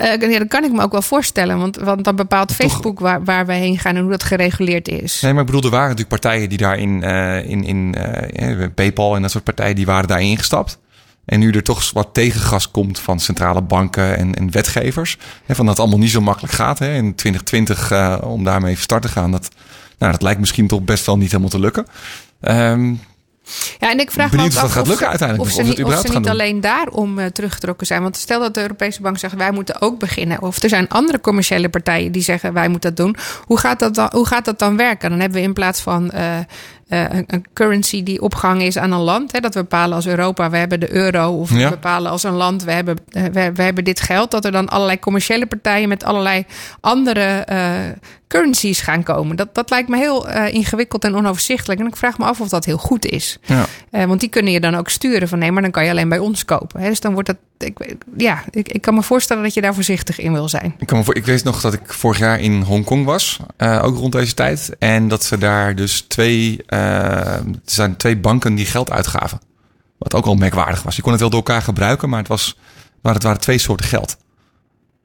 [0.00, 1.58] Uh, ja, dat kan ik me ook wel voorstellen.
[1.58, 5.20] Want, want dan bepaalt Facebook waar, waar we heen gaan en hoe dat gereguleerd is.
[5.20, 7.94] Nee, maar ik bedoel, er waren natuurlijk partijen die daarin, uh, in, in
[8.40, 10.78] uh, PayPal en dat soort partijen, die waren daarin gestapt.
[11.24, 15.18] En nu er toch wat tegengas komt van centrale banken en, en wetgevers.
[15.44, 18.74] Hè, van dat het allemaal niet zo makkelijk gaat hè, in 2020 uh, om daarmee
[18.74, 19.30] van start te gaan.
[19.30, 19.48] Dat,
[19.98, 21.86] nou, dat lijkt misschien toch best wel niet helemaal te lukken.
[22.40, 23.00] Um,
[23.78, 25.48] ja, en ik vraag Benieuwd me of dat gaat lukken ze, uiteindelijk.
[25.48, 28.02] Of ze, of niet, of ze niet alleen daarom uh, teruggetrokken zijn.
[28.02, 30.42] Want stel dat de Europese Bank zegt wij moeten ook beginnen.
[30.42, 33.16] Of er zijn andere commerciële partijen die zeggen wij moeten dat doen.
[33.44, 35.10] Hoe gaat dat dan, hoe gaat dat dan werken?
[35.10, 36.38] Dan hebben we in plaats van uh,
[36.90, 39.32] een, een, currency die opgehangen is aan een land.
[39.32, 41.38] Hè, dat we bepalen als Europa, we hebben de euro.
[41.38, 41.64] Of Ja.
[41.64, 44.30] we bepalen als een land, we hebben, uh, we, we hebben dit geld.
[44.30, 46.44] Dat er dan allerlei commerciële partijen met allerlei
[46.80, 47.70] andere uh,
[48.28, 49.36] currencies gaan komen.
[49.36, 51.80] Dat, dat lijkt me heel uh, ingewikkeld en onoverzichtelijk.
[51.80, 53.38] En ik vraag me af of dat heel goed is.
[53.42, 53.64] Ja.
[53.90, 56.08] Uh, want die kunnen je dan ook sturen van nee, maar dan kan je alleen
[56.08, 56.80] bij ons kopen.
[56.80, 56.88] Hè?
[56.88, 57.36] Dus dan wordt dat.
[57.58, 60.74] Ik, ja, ik, ik kan me voorstellen dat je daar voorzichtig in wil zijn.
[60.78, 63.84] Ik, kan me voor, ik weet nog dat ik vorig jaar in Hongkong was, uh,
[63.84, 64.76] ook rond deze tijd.
[64.78, 69.40] En dat ze daar dus twee, er zijn twee banken die geld uitgaven.
[69.98, 70.96] Wat ook al merkwaardig was.
[70.96, 72.56] Je kon het wel door elkaar gebruiken, maar het, was,
[73.02, 74.16] maar het waren twee soorten geld.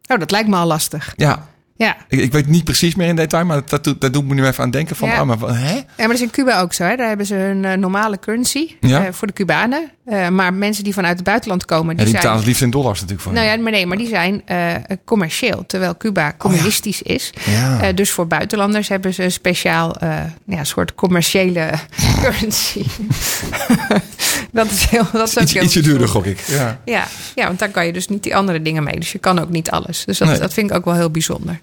[0.07, 1.13] Oh, dat lijkt me al lastig.
[1.17, 1.95] Ja, Ja.
[2.07, 4.45] ik, ik weet niet precies meer in detail, maar dat, dat, dat doet me nu
[4.45, 5.21] even aan denken van, Ja.
[5.21, 5.73] oh, maar hè?
[5.75, 6.83] Ja, maar dat is in Cuba ook zo.
[6.83, 6.95] Hè?
[6.95, 9.05] Daar hebben ze hun uh, normale currency Ja.
[9.07, 9.91] uh, voor de Cubanen.
[10.05, 12.15] Uh, maar mensen die vanuit het buitenland komen, Ja, die, die zijn.
[12.17, 13.33] betalen het liefst in dollars natuurlijk voor.
[13.33, 14.73] Nou ja, maar nee, maar die zijn uh,
[15.05, 17.29] commercieel, terwijl Cuba communistisch is.
[17.45, 17.81] Ja.
[17.89, 21.69] Uh, dus voor buitenlanders hebben ze een speciaal uh, ja, soort commerciële
[22.21, 22.83] currency.
[24.51, 26.39] dat is heel, dat is ook Iets, heel ietsje duurder, gok ik.
[26.39, 26.79] Ja.
[26.85, 28.95] Ja, ja, want dan kan je dus niet die andere dingen mee.
[28.99, 30.05] Dus je kan ook niet alles.
[30.05, 30.39] Dus dat, Nee.
[30.39, 31.59] dat vind ik ook wel heel bijzonder.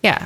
[0.00, 0.16] Ja.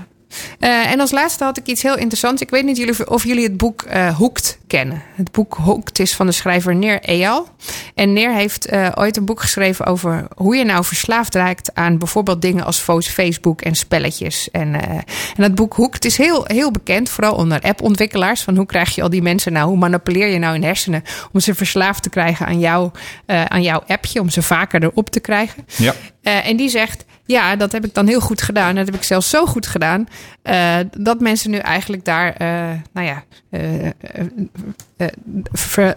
[0.60, 2.42] Uh, en als laatste had ik iets heel interessants.
[2.42, 5.02] Ik weet niet jullie, of jullie het boek uh, Hooked kennen.
[5.14, 7.48] Het boek Hooked is van de schrijver Neer Eyal.
[7.94, 11.98] En Neer heeft uh, ooit een boek geschreven over hoe je nou verslaafd raakt aan
[11.98, 14.50] bijvoorbeeld dingen als Facebook en spelletjes.
[14.50, 15.04] En, en
[15.36, 18.42] dat boek Hooked is heel, heel bekend, vooral onder appontwikkelaars.
[18.42, 21.02] Van hoe krijg je al die mensen nou, hoe manipuleer je nou hun hersenen
[21.32, 22.90] om ze verslaafd te krijgen aan, jou,
[23.26, 25.66] aan jouw appje, om ze vaker erop te krijgen.
[25.76, 25.94] Ja.
[26.22, 28.74] En die zegt, ja, dat heb ik dan heel goed gedaan.
[28.74, 30.08] Dat heb ik zelfs zo goed gedaan.
[30.44, 33.24] Uh, dat mensen nu eigenlijk daar, uh, nou ja,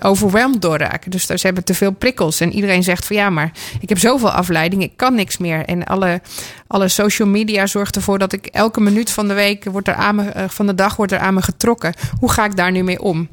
[0.02, 1.12] overweldigd door raken.
[1.12, 2.40] Dus ze hebben te veel prikkels.
[2.40, 5.66] En iedereen zegt van ja, maar ik heb zoveel afleiding, ik kan niks meer.
[5.66, 6.22] En alle,
[6.68, 10.16] alle social media zorgt ervoor dat ik elke minuut van de week wordt er aan
[10.16, 11.94] me, van de dag wordt er aan me getrokken.
[12.20, 13.30] Hoe ga ik daar nu mee om?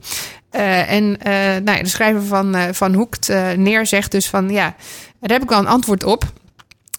[0.50, 1.18] En
[1.64, 4.74] nou ja, de schrijver van, uh, van Hoekt neer zegt dus van ja,
[5.20, 6.24] daar heb ik wel een antwoord op.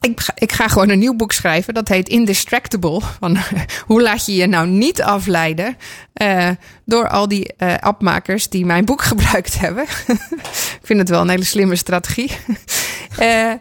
[0.04, 1.74] Ik ga, ik ga gewoon een nieuw boek schrijven.
[1.74, 3.02] Dat heet Indistractable.
[3.20, 3.38] Van,
[3.88, 5.78] hoe laat je je nou niet afleiden
[6.22, 6.50] uh,
[6.86, 9.84] door al die uh, appmakers die mijn boek gebruikt hebben.
[10.80, 12.32] ik vind het wel een hele slimme strategie.
[13.20, 13.52] uh,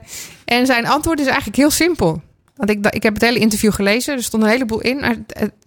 [0.45, 2.22] en zijn antwoord is eigenlijk heel simpel.
[2.57, 4.99] Want ik, ik heb het hele interview gelezen, er stond een heleboel in.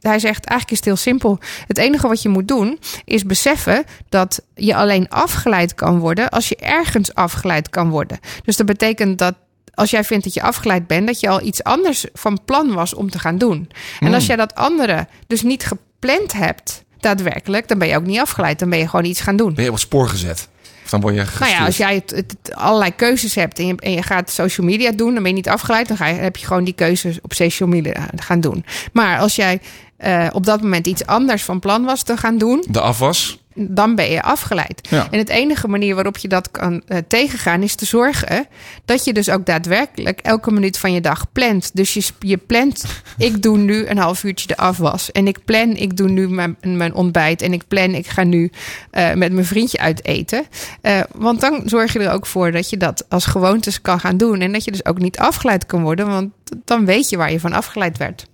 [0.01, 1.39] Hij zegt, eigenlijk is het heel simpel.
[1.67, 6.49] Het enige wat je moet doen, is beseffen dat je alleen afgeleid kan worden als
[6.49, 8.19] je ergens afgeleid kan worden.
[8.43, 9.36] Dus dat betekent dat
[9.76, 12.93] als jij vindt dat je afgeleid bent, dat je al iets anders van plan was
[12.93, 13.69] om te gaan doen.
[13.99, 18.19] En als jij dat andere dus niet gepland hebt, daadwerkelijk, dan ben je ook niet
[18.19, 18.59] afgeleid.
[18.59, 19.53] Dan ben je gewoon iets gaan doen.
[19.53, 20.47] Ben je op het spoor gezet?
[20.84, 21.57] Of dan word je Nou gestuurd.
[21.59, 24.67] ja, als jij het, het- het allerlei keuzes hebt en je, en je gaat social
[24.67, 25.88] media doen, dan ben je niet afgeleid.
[25.88, 28.65] Dan ga je, heb je gewoon die keuzes op social media gaan doen.
[28.93, 29.61] Maar als jij
[29.97, 33.43] eh, op dat moment iets anders van plan was te gaan doen, De afwas.
[33.56, 34.88] Dan ben je afgeleid.
[34.89, 35.08] Ja.
[35.12, 38.47] En het enige manier waarop je dat kan eh, tegengaan is te zorgen
[38.86, 41.72] dat je dus ook daadwerkelijk elke minuut van je dag plant.
[41.74, 42.86] Dus je, je plant,
[43.18, 45.12] ik doe nu een half uurtje de afwas.
[45.12, 47.41] En ik plan, ik doe nu mijn, mijn ontbijt.
[47.41, 48.51] En ik plan, ik ga nu
[48.91, 50.45] eh, met mijn vriendje uit eten.
[50.82, 54.18] Eh, want dan zorg je er ook voor dat je dat als gewoontes kan gaan
[54.18, 54.41] doen.
[54.41, 56.08] En dat je dus ook niet afgeleid kan worden.
[56.08, 56.32] Want
[56.66, 58.28] dan weet je waar je van afgeleid werd.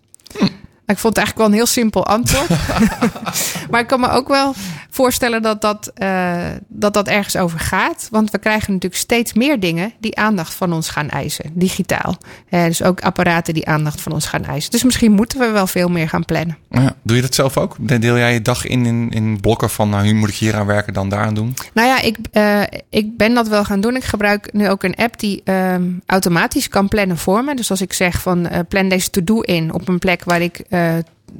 [0.91, 2.49] Ik vond het eigenlijk wel een heel simpel antwoord.
[3.71, 4.53] maar ik kan me ook wel
[4.91, 8.07] voorstellen dat dat, eh, dat dat ergens over gaat.
[8.11, 12.17] Want we krijgen natuurlijk steeds meer dingen die aandacht van ons gaan eisen, digitaal.
[12.49, 14.71] Eh, dus ook apparaten die aandacht van ons gaan eisen.
[14.71, 16.57] Dus misschien moeten we wel veel meer gaan plannen.
[16.69, 16.95] Ja.
[17.01, 17.75] Doe je dat zelf ook?
[17.79, 20.65] Deel jij je dag in, in, in blokken van nou, nu moet ik hier aan
[20.65, 21.53] werken, dan daaraan doen?
[21.73, 23.95] Nou ja, ik, eh, ik ben dat wel gaan doen.
[23.95, 27.55] Ik gebruik nu ook een app die ehm, automatisch kan plannen voor me.
[27.55, 30.63] Dus als ik zeg van plan deze to-do in op een plek waar ik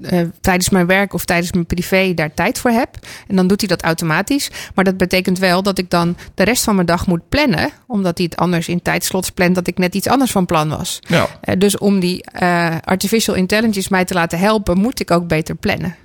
[0.02, 2.98] eh, tijdens mijn werk of tijdens mijn privé daar tijd voor heb.
[3.28, 4.50] En dan doet hij dat automatisch.
[4.76, 7.70] Maar dat betekent wel dat ik dan de rest van mijn dag moet plannen.
[7.88, 11.00] Omdat hij het anders in tijdslots plant dat ik net iets anders van plan was.
[11.08, 11.28] Ja.
[11.42, 15.56] Eh, dus om die eh, artificial intelligence mij te laten helpen, moet ik ook beter
[15.56, 15.96] plannen.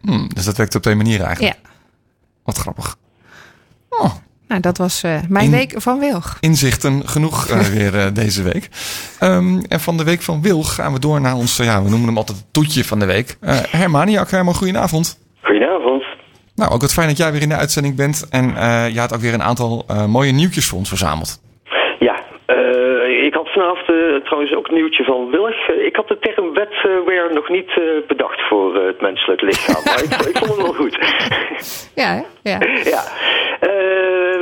[0.00, 1.56] Hm, dus dat werkt op twee manieren eigenlijk.
[1.62, 1.70] Ja.
[2.44, 2.96] Wat grappig.
[3.88, 4.14] Oh,
[4.54, 6.36] Nou, dat was eh, mijn In- week van Wilg.
[6.40, 8.68] inzichten genoeg eh, weer eh, deze week.
[9.18, 12.08] Ehm, en van de week van Wilg gaan we door naar ons, ja, we noemen
[12.08, 13.36] hem altijd het toetje van de week.
[13.40, 15.18] Eh Hermaniak, Herman, goedenavond.
[15.42, 16.04] Goedenavond.
[16.54, 18.26] Nou, ook wat fijn dat jij weer in de uitzending bent.
[18.30, 21.40] En eh je had ook weer een aantal eh, mooie nieuwtjes voor ons verzameld.
[21.98, 23.83] Ja, eh, ik had vanavond
[24.24, 25.68] trouwens ook een nieuwtje van Willig.
[25.68, 29.82] Eh, ik had de term wetware nog niet eh, bedacht voor eh, het menselijk lichaam.
[29.84, 30.98] maar ik, ik vond hem wel goed.
[31.94, 32.58] Ja, ja.
[32.84, 33.02] ja.
[33.60, 33.70] Eh,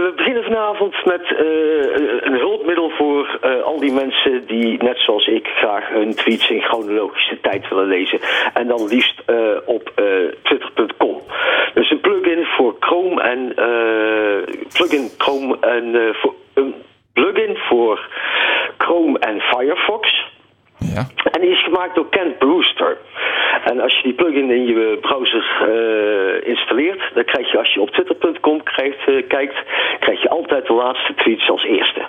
[0.03, 5.27] we beginnen vanavond met eh, een hulpmiddel voor eh, al die mensen die, net zoals
[5.27, 8.19] ik, graag hun tweets in chronologische tijd willen lezen.
[8.55, 10.05] En dan liefst eh, op eh,
[10.43, 11.21] twitter.com.
[11.75, 16.35] Dus een plugin voor Chrome en eh, plugin Chrome en eh, voor,
[17.13, 18.09] plugin voor
[18.79, 20.31] Chrome en Firefox.
[20.79, 21.07] Ja.
[21.33, 22.99] En die is gemaakt door Kent Brewster.
[23.65, 27.81] En als je die plugin in je browser eh, installeert, dan krijg je als je
[27.81, 29.55] op twitter.com krijgt, eh, kijkt,
[30.01, 32.07] krijg je altijd de laatste tweets als eerste.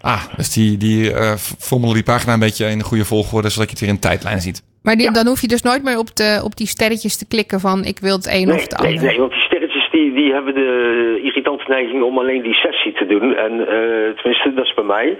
[0.00, 1.12] Ah, dus die, die
[1.58, 4.40] frommelen die pagina een beetje in de goede volgorde, zodat je het weer in tijdlijn
[4.40, 4.62] ziet.
[4.82, 7.60] Maar die, dan hoef je dus nooit meer op, de, op die sterretjes te klikken
[7.60, 9.04] van ik wil het een Nee, of het nee, ander.
[9.04, 9.59] nee, want die sterretjes
[10.00, 13.36] die, die hebben de irritante neiging om alleen die sessie te doen.
[13.36, 15.18] En eh, tenminste, dat is bij mij.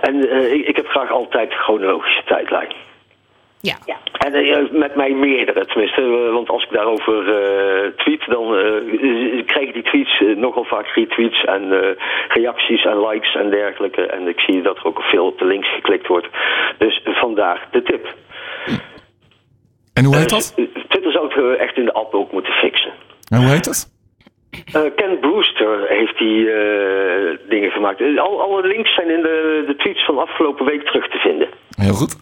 [0.00, 2.72] En eh, ik, ik heb graag altijd de chronologische tijdlijn.
[3.60, 3.76] Ja.
[4.12, 6.02] En eh, met mij meerdere, tenminste.
[6.32, 11.44] want als ik daarover eh, tweet, dan eh, krijg ik die tweets nogal vaak retweets
[11.44, 11.88] en eh,
[12.28, 14.06] reacties en likes en dergelijke.
[14.06, 16.28] En ik zie dat er ook veel op de links geklikt wordt.
[16.78, 18.14] Dus vandaar de tip.
[19.94, 20.54] En hoe heet dat?
[20.88, 22.92] Twitter zou het eh, echt in de app ook moeten fixen.
[23.28, 23.93] En hoe heet dat?
[24.72, 28.00] Eh, Ken Brewster heeft die eh, dingen gemaakt.
[28.00, 31.48] Eh, Al, alle links zijn in de, de tweets van afgelopen week terug te vinden.
[31.76, 32.16] Heel goed.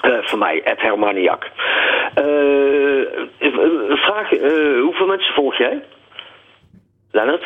[0.00, 1.50] Eh, voor mij, Ed Hermaniak.
[2.14, 2.24] Eh,
[3.38, 5.82] een vraag, eh, hoeveel mensen volg jij?
[7.10, 7.44] Leonard?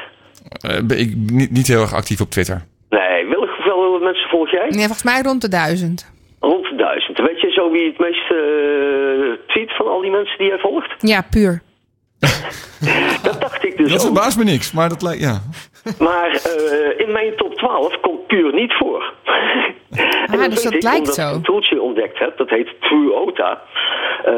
[0.60, 2.62] Eh, ben ik niet, niet heel erg actief op Twitter.
[2.88, 4.66] Nee, Willig, hoeveel mensen volg jij?
[4.68, 6.12] Nee, volgens mij rond de duizend.
[6.40, 7.18] Rond de duizend.
[7.18, 10.94] Weet je zo wie het meeste eh, tweet van al die mensen die jij volgt?
[10.98, 11.62] Ja, puur.
[13.22, 15.42] Dat dacht ik dus Dat verbaast me niks, maar dat lijkt, ja.
[15.98, 19.12] Maar eh, in mijn top 12 komt puur niet voor.
[20.26, 21.28] En Ah, dus dat lijkt omdat zo.
[21.28, 23.62] ik een toeltje ontdekt heb, dat heet True OTA.
[24.24, 24.34] Eh,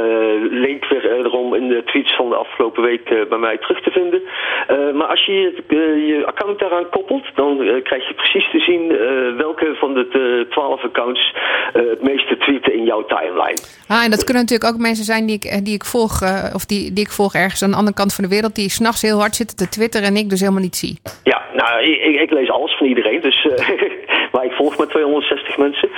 [0.51, 3.83] link weer eh, erom in de tweets van de afgelopen week eh, bij mij terug
[3.83, 4.23] te vinden.
[4.67, 5.77] Eh, maar als je je,
[6.07, 10.85] je account daaraan koppelt, dan krijg je precies te zien eh, welke van de 12
[10.85, 11.35] accounts
[11.73, 13.59] eh, het meeste tweeten in jouw timeline.
[13.89, 16.23] Ah, en dat kunnen natuurlijk ook mensen zijn die ik, die ik volg,
[16.55, 19.03] of die, die ik volg ergens aan de andere kant van de wereld, die s'nachts
[19.03, 20.99] heel hard zitten te twitteren en ik dus helemaal niet zie.
[21.25, 23.69] Ja, nou, ik, ik- ik lees alles van iedereen, dus, eh,
[24.33, 25.89] maar ik maar 260 mensen.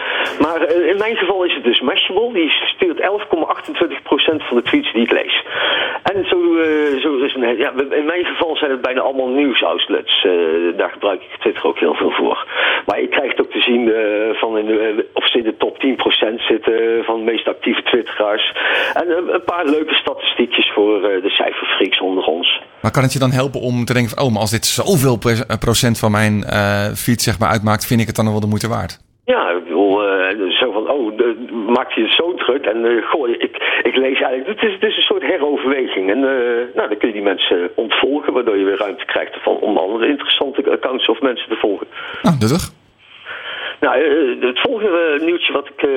[0.40, 4.92] Maar eh, in mijn geval is het dus Mashable, die stuurt 11,28% van de tweets
[4.92, 5.44] die ik lees.
[6.02, 10.24] En zo, eh, zo is een, ja, in mijn geval zijn het bijna allemaal nieuwsoutlets.
[10.24, 10.32] Eh,
[10.76, 12.46] daar gebruik ik Twitter ook heel veel voor.
[12.86, 13.92] Maar ik krijg ook te zien
[14.36, 18.52] van in de, of ze in de top 10% zitten van de meest actieve twitteraars.
[18.94, 22.62] En een paar leuke statistiekjes voor de cijferfreaks onder ons.
[22.80, 25.18] Maar kan het je dan helpen om te denken van, oh, maar als dit zoveel
[25.58, 28.57] procent van mijn eh feed zeg maar uitmaakt, vind ik het dan wel de moeite
[28.66, 28.98] waard?
[29.24, 31.36] Ja, ik bedoel, eh, zo van, oh, de-
[31.66, 32.64] maakt het zo druk.
[32.66, 36.10] En eh, goh, ik, ik lees eigenlijk, het is, het is een soort heroverweging.
[36.10, 39.56] En eh, nou, dan kun je die mensen ontvolgen, waardoor je weer ruimte krijgt van
[39.56, 41.86] om andere interessante accounts of mensen te volgen.
[42.22, 42.70] Nou, nuttig.
[43.80, 45.90] Nou, eh, het volgende nieuwtje wat ik eh,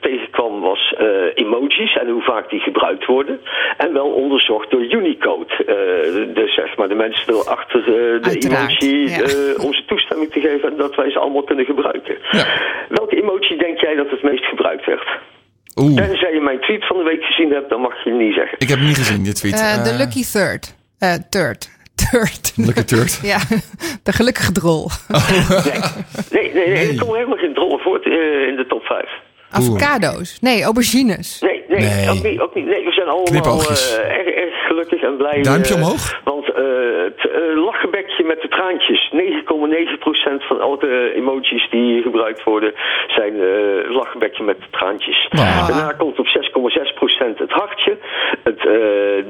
[0.00, 3.40] tegenkwam was eh, emojis en hoe vaak die gebruikt worden.
[3.76, 5.54] En wel onderzocht door Unicode.
[5.54, 9.20] Eh, dus zeg maar de mensen erachter eh, de Uiteraard, emoji ja.
[9.22, 12.16] eh, onze toestemming te geven en dat wij ze allemaal kunnen gebruiken.
[12.88, 15.08] Welke emoji denk jij dat het meest gebruikt werd?
[15.76, 18.34] Oeh, Tenzij je mijn tweet van de week gezien hebt, dan mag je het niet
[18.34, 18.58] zeggen.
[18.58, 19.60] ik heb niet gezien, dit tweet.
[19.60, 20.74] Eh, de lucky third.
[20.98, 21.70] Eh, third.
[21.94, 22.52] Third.
[22.56, 23.18] Lucky third.
[23.22, 23.38] ja,
[24.02, 24.90] de gelukkige drol.
[26.30, 29.08] Nee, nee, nee, nee, er komen helemaal geen drollen voor eh, in de top 5.
[29.50, 30.38] Avocado's.
[30.40, 31.38] Nee, aubergines.
[31.40, 32.10] Nee, nee, Nee.
[32.10, 32.66] Ook, niet, ook niet.
[32.66, 35.42] Nee, we zijn allemaal eh, erg, erg gelukkig en blij.
[35.42, 36.20] Duimpje eh, omhoog?
[36.24, 36.64] Want eh,
[37.04, 39.12] het lachgebekje met de traantjes.
[39.12, 42.72] 9,9% van al de emojis die gebruikt worden
[43.06, 45.28] zijn eh lachgebekje met de traantjes.
[45.30, 45.68] Ah.
[45.68, 47.98] Daarna komt op 6,6% het hartje.
[48.42, 48.64] Het, eh,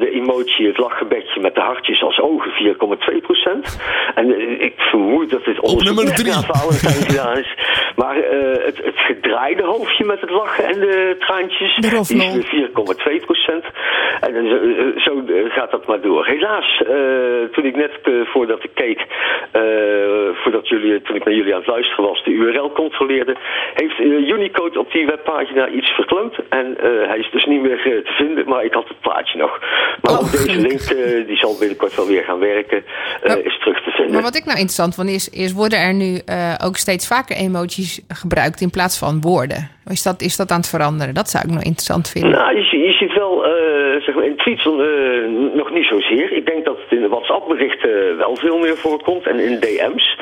[0.03, 3.79] de emoji, het lachgebekje met de hartjes als ogen 4,2%.
[4.15, 7.55] En ik vermoed dat dit onderzoek na Valentijn gedaan is.
[7.97, 12.71] Maar eh, het, het gedraaide hoofdje met het lachen en de traantjes, is weer
[13.21, 13.65] 4,2 procent.
[14.21, 16.27] En dan zo, eh, zo eh, gaat dat maar door.
[16.27, 18.99] Helaas, eh, toen ik net eh, voordat ik keek,
[19.53, 19.63] eh,
[20.43, 23.37] voordat jullie, toen ik naar jullie aan het luisteren was, de URL controleerde,
[23.75, 26.37] heeft eh, Unicode op die webpagina iets verkloot.
[26.49, 29.39] En eh, hij is dus niet meer eh, te vinden, maar ik had het plaatje
[29.39, 29.59] nog.
[30.01, 32.85] Maar Oh, deze link, eh, die zal binnenkort wel weer gaan werken,
[33.23, 34.13] eh, is terug te vinden.
[34.13, 37.37] Maar wat ik nou interessant vond is, is worden er nu eh, ook steeds vaker
[37.37, 39.71] emojis gebruikt in plaats van woorden?
[39.91, 41.15] Is dat, is dat aan het veranderen?
[41.15, 42.31] Dat zou ik nou interessant vinden.
[42.31, 44.73] Nou, je, zie- je ziet wel, eh, zeg maar, in tweets eh,
[45.55, 46.33] nog niet zozeer.
[46.33, 50.19] Ik denk dat het in de WhatsApp-berichten wel veel meer voorkomt en in DM's.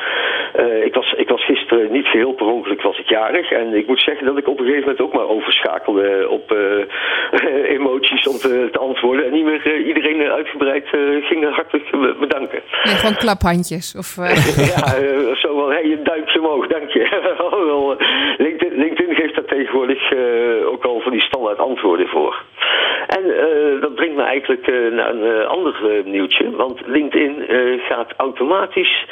[0.53, 3.51] Eh, ik, was, ik was gisteren niet geheel per ongeluk was ik jarig.
[3.51, 7.69] En ik moet zeggen dat ik op een gegeven moment ook maar overschakelde op eh,
[7.77, 9.25] emoties om te, te antwoorden.
[9.25, 12.61] En niet meer eh, iedereen uitgebreid eh, ging hartelijk be- bedanken.
[12.83, 13.95] Nee, gewoon klaphandjes.
[13.97, 17.01] Of, eh, Ja, eh, zo van, hey, een duimpje omhoog, dank je.
[17.65, 17.97] Wel,
[19.73, 22.43] tegenwoordig eh, ook al van die standaard antwoorden voor.
[23.07, 26.51] En eh, dat brengt me eigenlijk eh, naar een ander nieuwtje.
[26.51, 27.45] Want LinkedIn
[27.89, 29.05] gaat automatisch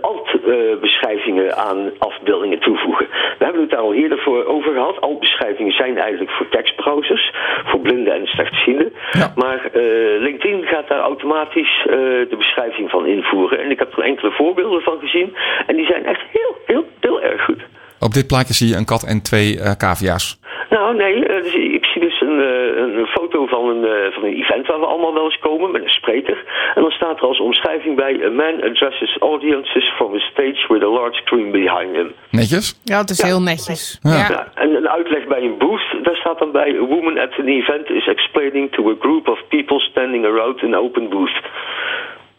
[0.00, 3.06] alt-beschrijvingen aan afbeeldingen toevoegen.
[3.38, 5.00] We hebben het daar al eerder voor over gehad.
[5.00, 7.32] Alt-beschrijvingen zijn eigenlijk voor tekstbrowsers,
[7.64, 8.92] voor blinden en slechtzienden.
[9.34, 9.70] Maar
[10.18, 11.82] LinkedIn gaat daar automatisch
[12.28, 13.58] de beschrijving van invoeren.
[13.60, 15.36] En ik heb er enkele voorbeelden van gezien.
[15.66, 17.69] En die zijn echt heel, heel, heel erg goed.
[18.00, 20.38] Op dit plaatje zie je een kat en twee eh cavia's.
[20.70, 24.22] Nou, nee, eh, dus ik zie dus een, eh, een foto van een, eh, van
[24.24, 26.38] een event waar we allemaal wel eens komen met een spreker.
[26.74, 30.82] En dan staat er als omschrijving bij: A man addresses audiences from a stage with
[30.82, 32.12] a large screen behind him.
[32.30, 32.80] Netjes?
[32.84, 33.26] ja, het is Ja.
[33.26, 33.98] heel netjes.
[34.02, 34.46] Ja.
[34.54, 37.90] En een uitleg bij een booth, daar staat dan bij: A woman at an event
[37.90, 41.40] is explaining to a group of people standing around an open booth.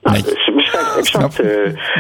[0.02, 0.34] Nou, Nee.
[0.46, 1.44] het beschrijft exact.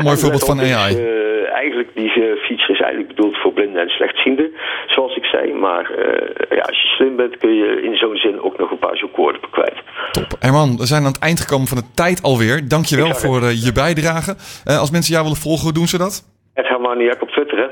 [0.04, 0.92] Mooi voorbeeld van AI.
[0.94, 2.10] is, eh, eigenlijk, die
[2.46, 4.52] feature is eigenlijk bedoeld voor blinden en slechtzienden,
[4.88, 5.54] zoals ik zei.
[5.54, 8.80] Maar eh, ja, als je slim bent, kun je in zo'n zin ook nog een
[8.80, 9.78] paar zoekwoorden kwijt.
[10.12, 10.36] Top.
[10.40, 12.68] Herman, we zijn aan het eind gekomen van de tijd alweer.
[12.68, 13.26] Dankjewel het.
[13.26, 14.36] voor eh, je bijdrage.
[14.64, 16.24] Eh, als mensen jou willen volgen, hoe doen ze dat?
[16.54, 17.68] Het Hermaniak op Twitter, hè?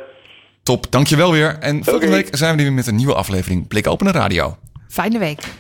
[0.64, 1.58] Top, dankjewel weer.
[1.60, 4.56] En volgende week zijn we er weer met een nieuwe aflevering Blik Open Radio.
[4.88, 5.58] Fijne week.